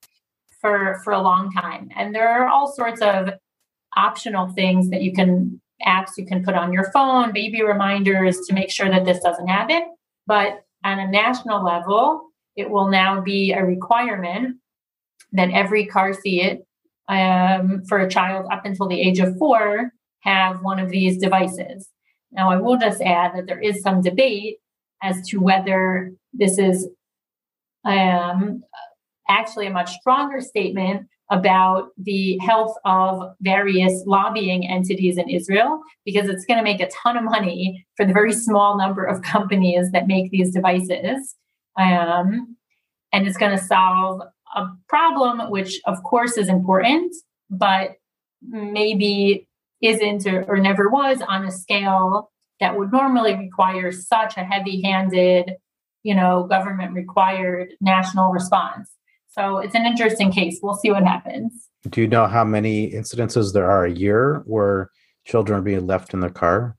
for 0.60 1.02
for 1.04 1.14
a 1.14 1.22
long 1.22 1.52
time. 1.52 1.90
And 1.96 2.16
there 2.16 2.30
are 2.30 2.48
all 2.48 2.72
sorts 2.72 3.02
of 3.02 3.30
optional 3.96 4.50
things 4.50 4.90
that 4.90 5.02
you 5.02 5.12
can 5.14 5.62
apps 5.86 6.12
you 6.18 6.26
can 6.26 6.44
put 6.44 6.56
on 6.56 6.72
your 6.72 6.92
phone, 6.92 7.34
baby 7.34 7.64
reminders 7.64 8.40
to 8.48 8.54
make 8.54 8.72
sure 8.72 8.90
that 8.90 9.06
this 9.06 9.20
doesn't 9.20 9.48
happen. 9.48 9.84
But 10.28 10.64
on 10.84 11.00
a 11.00 11.10
national 11.10 11.64
level, 11.64 12.30
it 12.56 12.70
will 12.70 12.90
now 12.90 13.22
be 13.22 13.52
a 13.52 13.66
requirement 13.66 14.58
that 15.34 15.52
every 15.52 15.86
car 15.86 16.14
seat 16.14 16.62
um, 17.08 17.84
for 17.88 18.00
a 18.00 18.10
child 18.10 18.48
up 18.52 18.66
until 18.66 18.88
the 18.88 19.00
age 19.00 19.20
of 19.20 19.38
four 19.38 19.92
have 20.20 20.62
one 20.62 20.80
of 20.80 20.90
these 20.90 21.18
devices. 21.18 21.90
Now, 22.32 22.52
I 22.52 22.58
will 22.58 22.78
just 22.78 23.02
add 23.02 23.36
that 23.36 23.48
there 23.48 23.60
is 23.60 23.82
some 23.82 24.02
debate 24.02 24.58
as 25.02 25.28
to 25.30 25.40
whether 25.40 26.12
this 26.34 26.58
is 26.58 26.88
um, 27.86 28.62
actually 29.30 29.68
a 29.68 29.72
much 29.72 29.92
stronger 29.92 30.42
statement 30.42 31.08
about 31.32 31.88
the 31.98 32.38
health 32.40 32.76
of 32.84 33.34
various 33.40 34.04
lobbying 34.06 34.68
entities 34.68 35.18
in 35.18 35.30
Israel 35.30 35.82
because 36.06 36.28
it's 36.28 36.46
going 36.46 36.58
to 36.58 36.64
make 36.64 36.82
a 36.82 36.90
ton 36.90 37.16
of 37.16 37.24
money 37.24 37.86
for 37.96 38.06
the 38.06 38.14
very 38.14 38.34
small 38.34 38.78
number 38.78 39.06
of 39.06 39.22
companies 39.22 39.92
that 39.92 40.08
make 40.08 40.30
these 40.32 40.54
devices. 40.54 41.36
Um, 41.80 42.58
and 43.14 43.26
it's 43.26 43.38
going 43.38 43.58
to 43.58 43.64
solve 43.64 44.22
a 44.56 44.66
problem, 44.90 45.50
which 45.50 45.80
of 45.86 46.04
course 46.04 46.38
is 46.38 46.50
important, 46.50 47.16
but 47.50 47.92
maybe 48.42 49.48
isn't 49.82 50.28
or, 50.28 50.44
or 50.44 50.58
never 50.58 50.90
was 50.90 51.22
on 51.28 51.46
a 51.46 51.52
scale 51.52 52.31
that 52.62 52.78
would 52.78 52.92
normally 52.92 53.36
require 53.36 53.92
such 53.92 54.38
a 54.38 54.44
heavy 54.44 54.82
handed, 54.82 55.56
you 56.04 56.16
know, 56.16 56.44
government 56.44 56.94
required 56.94 57.74
national 57.82 58.32
response. 58.32 58.90
So 59.30 59.58
it's 59.58 59.76
an 59.76 59.86
interesting 59.86 60.32
case. 60.32 60.60
We'll 60.62 60.76
see 60.76 60.92
what 60.92 61.04
happens. 61.04 61.68
Do 61.90 62.02
you 62.02 62.08
know 62.08 62.28
how 62.28 62.46
many 62.46 62.92
incidences 62.92 63.54
there 63.54 63.70
are 63.70 63.86
a 63.86 63.92
year 63.92 64.44
where 64.46 64.92
children 65.26 65.60
are 65.60 65.64
being 65.64 65.88
left 65.88 66.14
in 66.14 66.20
the 66.20 66.30
car? 66.30 66.78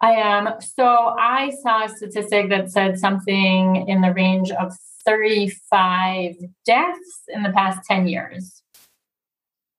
I 0.00 0.12
am. 0.12 0.48
So 0.60 0.86
I 0.86 1.52
saw 1.62 1.84
a 1.84 1.88
statistic 1.88 2.48
that 2.50 2.70
said 2.70 2.98
something 2.98 3.88
in 3.88 4.00
the 4.00 4.12
range 4.12 4.50
of 4.52 4.72
35 5.04 6.36
deaths 6.64 7.22
in 7.28 7.42
the 7.42 7.50
past 7.50 7.80
10 7.88 8.06
years. 8.06 8.62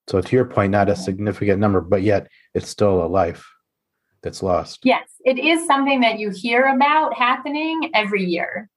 So, 0.08 0.20
to 0.20 0.36
your 0.36 0.44
point, 0.44 0.74
not 0.74 0.90
a 0.90 0.98
significant 0.98 1.62
number, 1.62 1.80
but 1.80 2.02
yet 2.02 2.28
it's 2.54 2.68
still 2.68 3.06
a 3.06 3.08
life 3.08 3.53
that's 4.24 4.42
lost. 4.42 4.80
Yes, 4.84 5.08
it 5.26 5.38
is 5.38 5.66
something 5.68 6.00
that 6.02 6.18
you 6.18 6.32
hear 6.32 6.66
about 6.66 7.14
happening 7.14 7.92
every 7.94 8.24
year. 8.24 8.70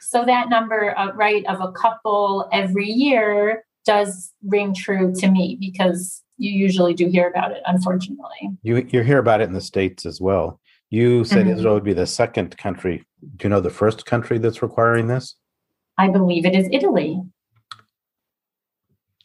So 0.00 0.24
that 0.24 0.48
number, 0.48 0.96
uh, 0.98 1.12
right, 1.12 1.44
of 1.46 1.60
a 1.60 1.72
couple 1.72 2.48
every 2.52 2.88
year 2.88 3.64
does 3.84 4.32
ring 4.46 4.74
true 4.74 5.12
to 5.16 5.30
me 5.30 5.56
because 5.60 6.22
you 6.38 6.52
usually 6.52 6.94
do 6.94 7.08
hear 7.08 7.28
about 7.28 7.52
it, 7.52 7.62
unfortunately. 7.66 8.50
You 8.62 8.86
you 8.90 9.02
hear 9.02 9.18
about 9.18 9.40
it 9.40 9.44
in 9.44 9.52
the 9.52 9.60
states 9.60 10.06
as 10.06 10.20
well. 10.20 10.60
You 10.90 11.24
said 11.24 11.46
mm-hmm. 11.46 11.56
Israel 11.56 11.74
would 11.74 11.84
be 11.84 11.94
the 11.94 12.06
second 12.06 12.56
country. 12.58 13.04
Do 13.36 13.44
you 13.44 13.48
know 13.48 13.60
the 13.60 13.70
first 13.70 14.04
country 14.04 14.38
that's 14.38 14.60
requiring 14.60 15.06
this? 15.06 15.36
I 15.98 16.08
believe 16.08 16.44
it 16.44 16.54
is 16.54 16.68
Italy. 16.70 17.22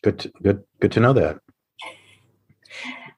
Good, 0.03 0.19
to, 0.19 0.31
good, 0.41 0.63
good 0.79 0.91
to 0.93 0.99
know 0.99 1.13
that. 1.13 1.39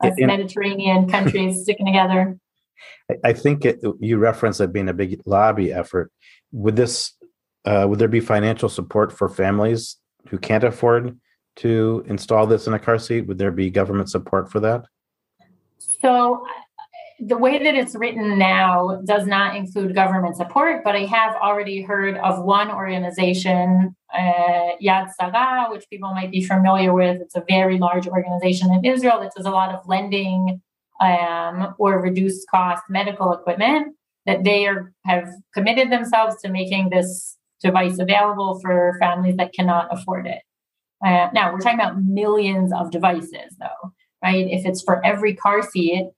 Us 0.02 0.14
in, 0.18 0.28
Mediterranean 0.28 1.10
countries 1.10 1.62
sticking 1.62 1.86
together. 1.86 2.40
I 3.24 3.34
think 3.34 3.66
it, 3.66 3.80
you 4.00 4.18
referenced 4.18 4.62
it 4.62 4.74
being 4.74 4.90
a 4.90 4.94
big 4.94 5.20
lobby 5.26 5.72
effort. 5.74 6.12
Would 6.52 6.76
this 6.76 7.14
uh, 7.66 7.86
would 7.88 8.00
there 8.00 8.08
be 8.08 8.20
financial 8.20 8.70
support 8.70 9.12
for 9.12 9.30
families 9.30 9.98
who 10.30 10.38
can't 10.38 10.64
afford 10.64 11.18
to 11.58 12.04
install 12.08 12.48
this 12.48 12.68
in 12.68 12.74
a 12.74 12.80
car 12.80 12.98
seat? 12.98 13.28
Would 13.28 13.38
there 13.38 13.52
be 13.52 13.70
government 13.70 14.10
support 14.10 14.52
for 14.52 14.60
that? 14.62 14.86
So, 16.02 16.46
the 17.20 17.38
way 17.38 17.62
that 17.62 17.76
it's 17.76 17.96
written 17.96 18.40
now 18.40 19.02
does 19.04 19.28
not 19.28 19.58
include 19.58 19.94
government 19.94 20.38
support, 20.38 20.86
but 20.86 20.96
I 20.96 21.06
have 21.06 21.36
already 21.36 21.82
heard 21.82 22.16
of 22.18 22.46
one 22.46 22.72
organization, 22.72 23.94
uh, 24.18 24.70
Yad 24.82 25.10
Sarah, 25.20 25.68
which 25.70 25.86
people 25.90 26.14
might 26.14 26.32
be 26.32 26.42
familiar 26.42 26.94
with. 26.94 27.20
It's 27.20 27.36
a 27.36 27.44
very 27.48 27.78
large 27.78 28.08
organization 28.08 28.74
in 28.74 28.86
Israel 28.86 29.20
that 29.20 29.34
does 29.36 29.46
a 29.46 29.52
lot 29.52 29.76
of 29.76 29.86
lending 29.86 30.62
um, 31.00 31.76
or 31.78 32.02
reduced 32.02 32.48
cost 32.50 32.84
medical 32.90 33.34
equipment. 33.34 33.96
That 34.26 34.44
they 34.44 34.68
are 34.68 34.94
have 35.06 35.30
committed 35.54 35.92
themselves 35.92 36.42
to 36.42 36.50
making 36.50 36.90
this 36.90 37.38
device 37.64 38.00
available 38.00 38.60
for 38.60 38.96
families 39.00 39.38
that 39.38 39.54
cannot 39.54 39.88
afford 39.92 40.28
it. 40.28 40.42
Uh, 41.04 41.30
now, 41.34 41.52
we're 41.52 41.60
talking 41.60 41.80
about 41.80 42.02
millions 42.04 42.74
of 42.74 42.92
devices, 42.92 43.56
though, 43.60 43.94
right? 44.24 44.48
If 44.50 44.66
it's 44.66 44.82
for 44.82 45.04
every 45.06 45.34
car 45.34 45.62
seat, 45.64 46.12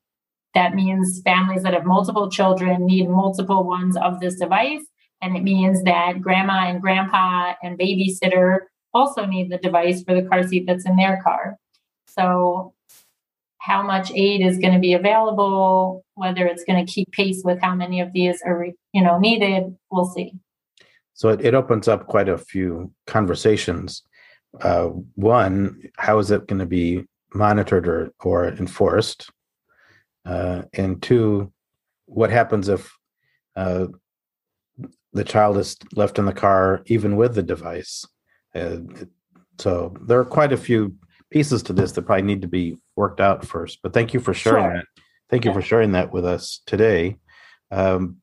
that 0.53 0.73
means 0.73 1.21
families 1.23 1.63
that 1.63 1.73
have 1.73 1.85
multiple 1.85 2.29
children 2.29 2.85
need 2.85 3.07
multiple 3.07 3.63
ones 3.63 3.95
of 3.95 4.19
this 4.19 4.35
device. 4.35 4.81
And 5.21 5.37
it 5.37 5.43
means 5.43 5.83
that 5.83 6.19
grandma 6.19 6.67
and 6.67 6.81
grandpa 6.81 7.53
and 7.61 7.79
babysitter 7.79 8.61
also 8.93 9.25
need 9.25 9.51
the 9.51 9.57
device 9.57 10.03
for 10.03 10.19
the 10.19 10.27
car 10.27 10.45
seat 10.45 10.65
that's 10.67 10.85
in 10.85 10.95
their 10.95 11.21
car. 11.23 11.57
So, 12.07 12.73
how 13.61 13.83
much 13.83 14.11
aid 14.15 14.41
is 14.41 14.57
going 14.57 14.73
to 14.73 14.79
be 14.79 14.93
available, 14.93 16.03
whether 16.15 16.47
it's 16.47 16.63
going 16.63 16.83
to 16.83 16.91
keep 16.91 17.11
pace 17.11 17.43
with 17.45 17.61
how 17.61 17.75
many 17.75 18.01
of 18.01 18.11
these 18.11 18.41
are, 18.43 18.65
you 18.91 19.03
know, 19.03 19.19
needed, 19.19 19.77
we'll 19.91 20.05
see. 20.05 20.33
So 21.13 21.29
it, 21.29 21.41
it 21.41 21.53
opens 21.53 21.87
up 21.87 22.07
quite 22.07 22.27
a 22.27 22.39
few 22.39 22.91
conversations. 23.05 24.01
Uh, 24.59 24.87
one, 25.13 25.79
how 25.97 26.17
is 26.17 26.31
it 26.31 26.47
going 26.47 26.57
to 26.57 26.65
be 26.65 27.03
monitored 27.35 27.87
or, 27.87 28.11
or 28.19 28.47
enforced? 28.47 29.29
Uh, 30.25 30.63
and 30.73 30.99
two, 30.99 31.53
what 32.07 32.31
happens 32.31 32.67
if 32.67 32.91
uh, 33.55 33.85
the 35.13 35.23
child 35.23 35.57
is 35.57 35.77
left 35.93 36.17
in 36.17 36.25
the 36.25 36.33
car 36.33 36.81
even 36.87 37.15
with 37.15 37.35
the 37.35 37.43
device? 37.43 38.05
Uh, 38.55 38.77
so 39.59 39.95
there 40.01 40.19
are 40.19 40.25
quite 40.25 40.51
a 40.51 40.57
few 40.57 40.95
pieces 41.31 41.63
to 41.63 41.73
this 41.73 41.93
that 41.93 42.03
probably 42.03 42.23
need 42.23 42.41
to 42.43 42.47
be 42.47 42.77
worked 42.95 43.19
out 43.19 43.45
first. 43.45 43.79
But 43.81 43.93
thank 43.93 44.13
you 44.13 44.19
for 44.19 44.33
sharing 44.33 44.63
sure. 44.65 44.73
that. 44.73 44.85
Thank 45.29 45.45
you 45.45 45.53
for 45.53 45.61
sharing 45.61 45.93
that 45.93 46.11
with 46.11 46.25
us 46.25 46.61
today. 46.65 47.15
Um, 47.71 48.17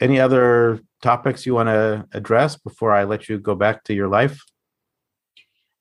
any 0.00 0.18
other 0.18 0.80
topics 1.02 1.44
you 1.44 1.54
want 1.54 1.68
to 1.68 2.06
address 2.12 2.56
before 2.56 2.92
I 2.92 3.04
let 3.04 3.28
you 3.28 3.38
go 3.38 3.54
back 3.54 3.84
to 3.84 3.94
your 3.94 4.08
life? 4.08 4.42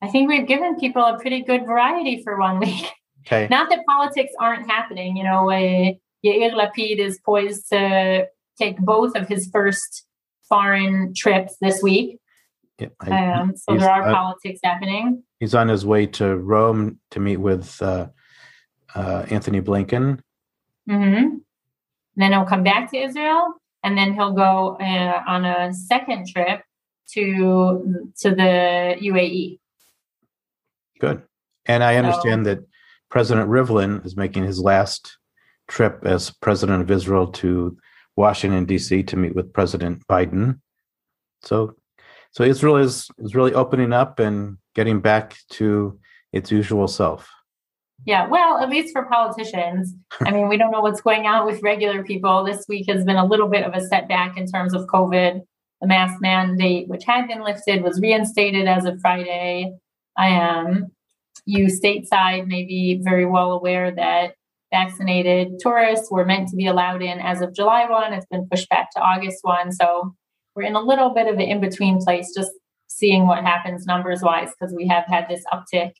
I 0.01 0.09
think 0.09 0.27
we've 0.29 0.45
given 0.47 0.77
people 0.77 1.01
a 1.01 1.17
pretty 1.17 1.41
good 1.43 1.65
variety 1.65 2.21
for 2.23 2.37
one 2.39 2.59
week. 2.59 2.85
Okay. 3.27 3.47
Not 3.49 3.71
that 3.71 3.79
politics 3.87 4.31
aren't 4.39 4.69
happening. 4.69 5.17
You 5.17 5.23
know, 5.23 5.49
uh, 5.49 5.93
Yair 6.23 6.53
Lapid 6.53 6.99
is 6.99 7.19
poised 7.25 7.67
to 7.71 8.27
take 8.55 8.77
both 8.77 9.15
of 9.15 9.27
his 9.27 9.49
first 9.51 10.05
foreign 10.47 11.11
trips 11.15 11.55
this 11.59 11.81
week. 11.81 12.19
Yeah, 12.77 12.89
I- 13.01 13.31
Um, 13.31 13.57
so 13.57 13.75
there 13.77 13.89
are 13.89 14.03
uh, 14.09 14.13
politics 14.13 14.59
happening. 14.63 15.23
He's 15.45 15.53
on 15.53 15.67
his 15.67 15.85
way 15.85 16.07
to 16.07 16.37
Rome 16.37 16.99
to 17.11 17.19
meet 17.19 17.37
with 17.37 17.79
uh, 17.79 18.07
uh, 18.95 19.27
Antony 19.29 19.61
Blinken. 19.61 20.19
Mm-hmm. 20.89 21.35
Then 22.15 22.31
he'll 22.31 22.45
come 22.45 22.63
back 22.63 22.89
to 22.89 22.97
Israel, 22.97 23.53
and 23.83 23.95
then 23.95 24.15
he'll 24.15 24.31
go 24.33 24.75
uh, 24.81 25.21
on 25.27 25.45
a 25.45 25.71
second 25.71 26.27
trip 26.27 26.63
to 27.11 28.11
to 28.21 28.31
the. 28.31 28.95
UAE. 28.99 29.59
Good. 30.99 31.21
And 31.67 31.83
I 31.83 31.97
understand 31.97 32.47
that 32.47 32.65
President 33.11 33.47
Rivlin 33.47 34.03
is 34.03 34.17
making 34.17 34.45
his 34.45 34.59
last 34.59 35.19
trip 35.67 36.07
as 36.07 36.31
president 36.31 36.81
of 36.81 36.89
Israel 36.89 37.27
to 37.33 37.77
Washington 38.15 38.65
D.C. 38.65 39.03
to 39.03 39.15
meet 39.15 39.35
with 39.35 39.53
President 39.53 40.01
Biden. 40.07 40.59
So, 41.43 41.75
so 42.31 42.43
Israel 42.43 42.77
is 42.77 43.09
is 43.19 43.35
really 43.35 43.53
opening 43.53 43.93
up 43.93 44.17
and 44.17 44.57
getting 44.75 44.99
back 44.99 45.37
to 45.51 45.99
its 46.31 46.51
usual 46.51 46.87
self. 46.87 47.29
Yeah, 48.05 48.27
well, 48.27 48.59
at 48.59 48.69
least 48.69 48.93
for 48.93 49.05
politicians. 49.05 49.95
I 50.21 50.29
mean, 50.31 50.47
we 50.47 50.57
don't 50.57 50.71
know 50.71 50.81
what's 50.81 51.01
going 51.01 51.25
on 51.25 51.45
with 51.45 51.63
regular 51.63 52.03
people. 52.03 52.43
This 52.43 52.65
week 52.67 52.87
has 52.89 53.03
been 53.03 53.15
a 53.15 53.25
little 53.25 53.47
bit 53.47 53.63
of 53.63 53.73
a 53.73 53.81
setback 53.81 54.37
in 54.37 54.45
terms 54.45 54.75
of 54.75 54.85
COVID. 54.85 55.41
The 55.81 55.87
mask 55.87 56.21
mandate, 56.21 56.87
which 56.87 57.03
had 57.05 57.27
been 57.27 57.43
lifted, 57.43 57.83
was 57.83 57.99
reinstated 57.99 58.67
as 58.67 58.85
of 58.85 58.99
Friday. 59.01 59.73
I 60.17 60.27
am. 60.27 60.91
You 61.45 61.67
stateside 61.67 62.47
may 62.47 62.65
be 62.65 62.99
very 63.01 63.25
well 63.25 63.51
aware 63.53 63.91
that 63.91 64.35
vaccinated 64.71 65.59
tourists 65.59 66.11
were 66.11 66.25
meant 66.25 66.49
to 66.49 66.55
be 66.55 66.67
allowed 66.67 67.01
in 67.01 67.19
as 67.19 67.41
of 67.41 67.53
July 67.53 67.89
1. 67.89 68.13
It's 68.13 68.25
been 68.27 68.47
pushed 68.49 68.69
back 68.69 68.91
to 68.91 69.01
August 69.01 69.39
1. 69.41 69.71
So 69.71 70.15
we're 70.55 70.63
in 70.63 70.75
a 70.75 70.81
little 70.81 71.09
bit 71.09 71.27
of 71.27 71.35
an 71.35 71.41
in 71.41 71.59
between 71.59 71.99
place, 71.99 72.33
just 72.35 72.51
seeing 72.95 73.27
what 73.27 73.43
happens 73.43 73.85
numbers 73.85 74.21
wise, 74.21 74.49
because 74.51 74.73
we 74.73 74.87
have 74.87 75.05
had 75.05 75.27
this 75.27 75.43
uptick 75.53 75.91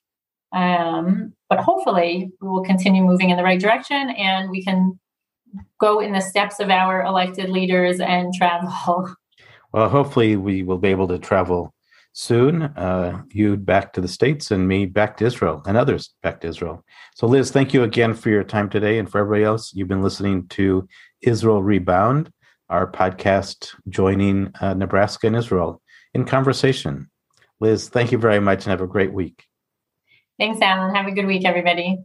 um, 0.55 1.34
but 1.49 1.60
hopefully, 1.60 2.31
we 2.41 2.47
will 2.47 2.63
continue 2.63 3.03
moving 3.03 3.29
in 3.29 3.38
the 3.38 3.43
right 3.43 3.60
direction 3.60 4.10
and 4.12 4.49
we 4.49 4.63
can 4.63 4.97
go 5.79 5.99
in 5.99 6.13
the 6.13 6.21
steps 6.21 6.60
of 6.60 6.69
our 6.69 7.03
elected 7.03 7.49
leaders 7.49 7.99
and 7.99 8.34
travel. 8.34 9.13
Well, 9.73 9.89
hopefully, 9.89 10.38
we 10.38 10.63
will 10.63 10.77
be 10.77 10.88
able 10.88 11.10
to 11.10 11.19
travel 11.19 11.73
soon. 12.13 12.62
Uh, 12.62 13.23
you 13.31 13.58
back 13.58 13.91
to 13.91 13.99
the 13.99 14.08
states, 14.08 14.49
and 14.49 14.65
me 14.69 14.86
back 14.86 15.17
to 15.17 15.25
Israel, 15.25 15.62
and 15.65 15.75
others 15.75 16.13
back 16.23 16.39
to 16.41 16.47
Israel. 16.47 16.81
So, 17.13 17.27
Liz, 17.27 17.51
thank 17.51 17.73
you 17.73 17.84
again 17.84 18.13
for 18.13 18.29
your 18.29 18.45
time 18.45 18.69
today, 18.69 18.99
and 18.99 19.12
for 19.12 19.19
everybody 19.19 19.43
else. 19.43 19.73
You've 19.73 19.89
been 19.89 20.01
listening 20.01 20.47
to 20.49 20.88
Israel 21.23 21.62
Rebound, 21.62 22.31
our 22.69 22.89
podcast 22.89 23.75
joining 23.89 24.49
uh, 24.62 24.75
Nebraska 24.75 25.27
and 25.27 25.36
Israel 25.36 25.81
in 26.15 26.25
conversation. 26.25 27.10
Liz, 27.60 27.89
thank 27.89 28.12
you 28.12 28.17
very 28.17 28.39
much, 28.39 28.63
and 28.63 28.71
have 28.71 28.82
a 28.82 28.88
great 28.88 29.13
week. 29.13 29.43
Thanks, 30.39 30.62
Alan. 30.62 30.95
Have 30.95 31.08
a 31.08 31.12
good 31.12 31.25
week, 31.28 31.45
everybody. 31.45 31.99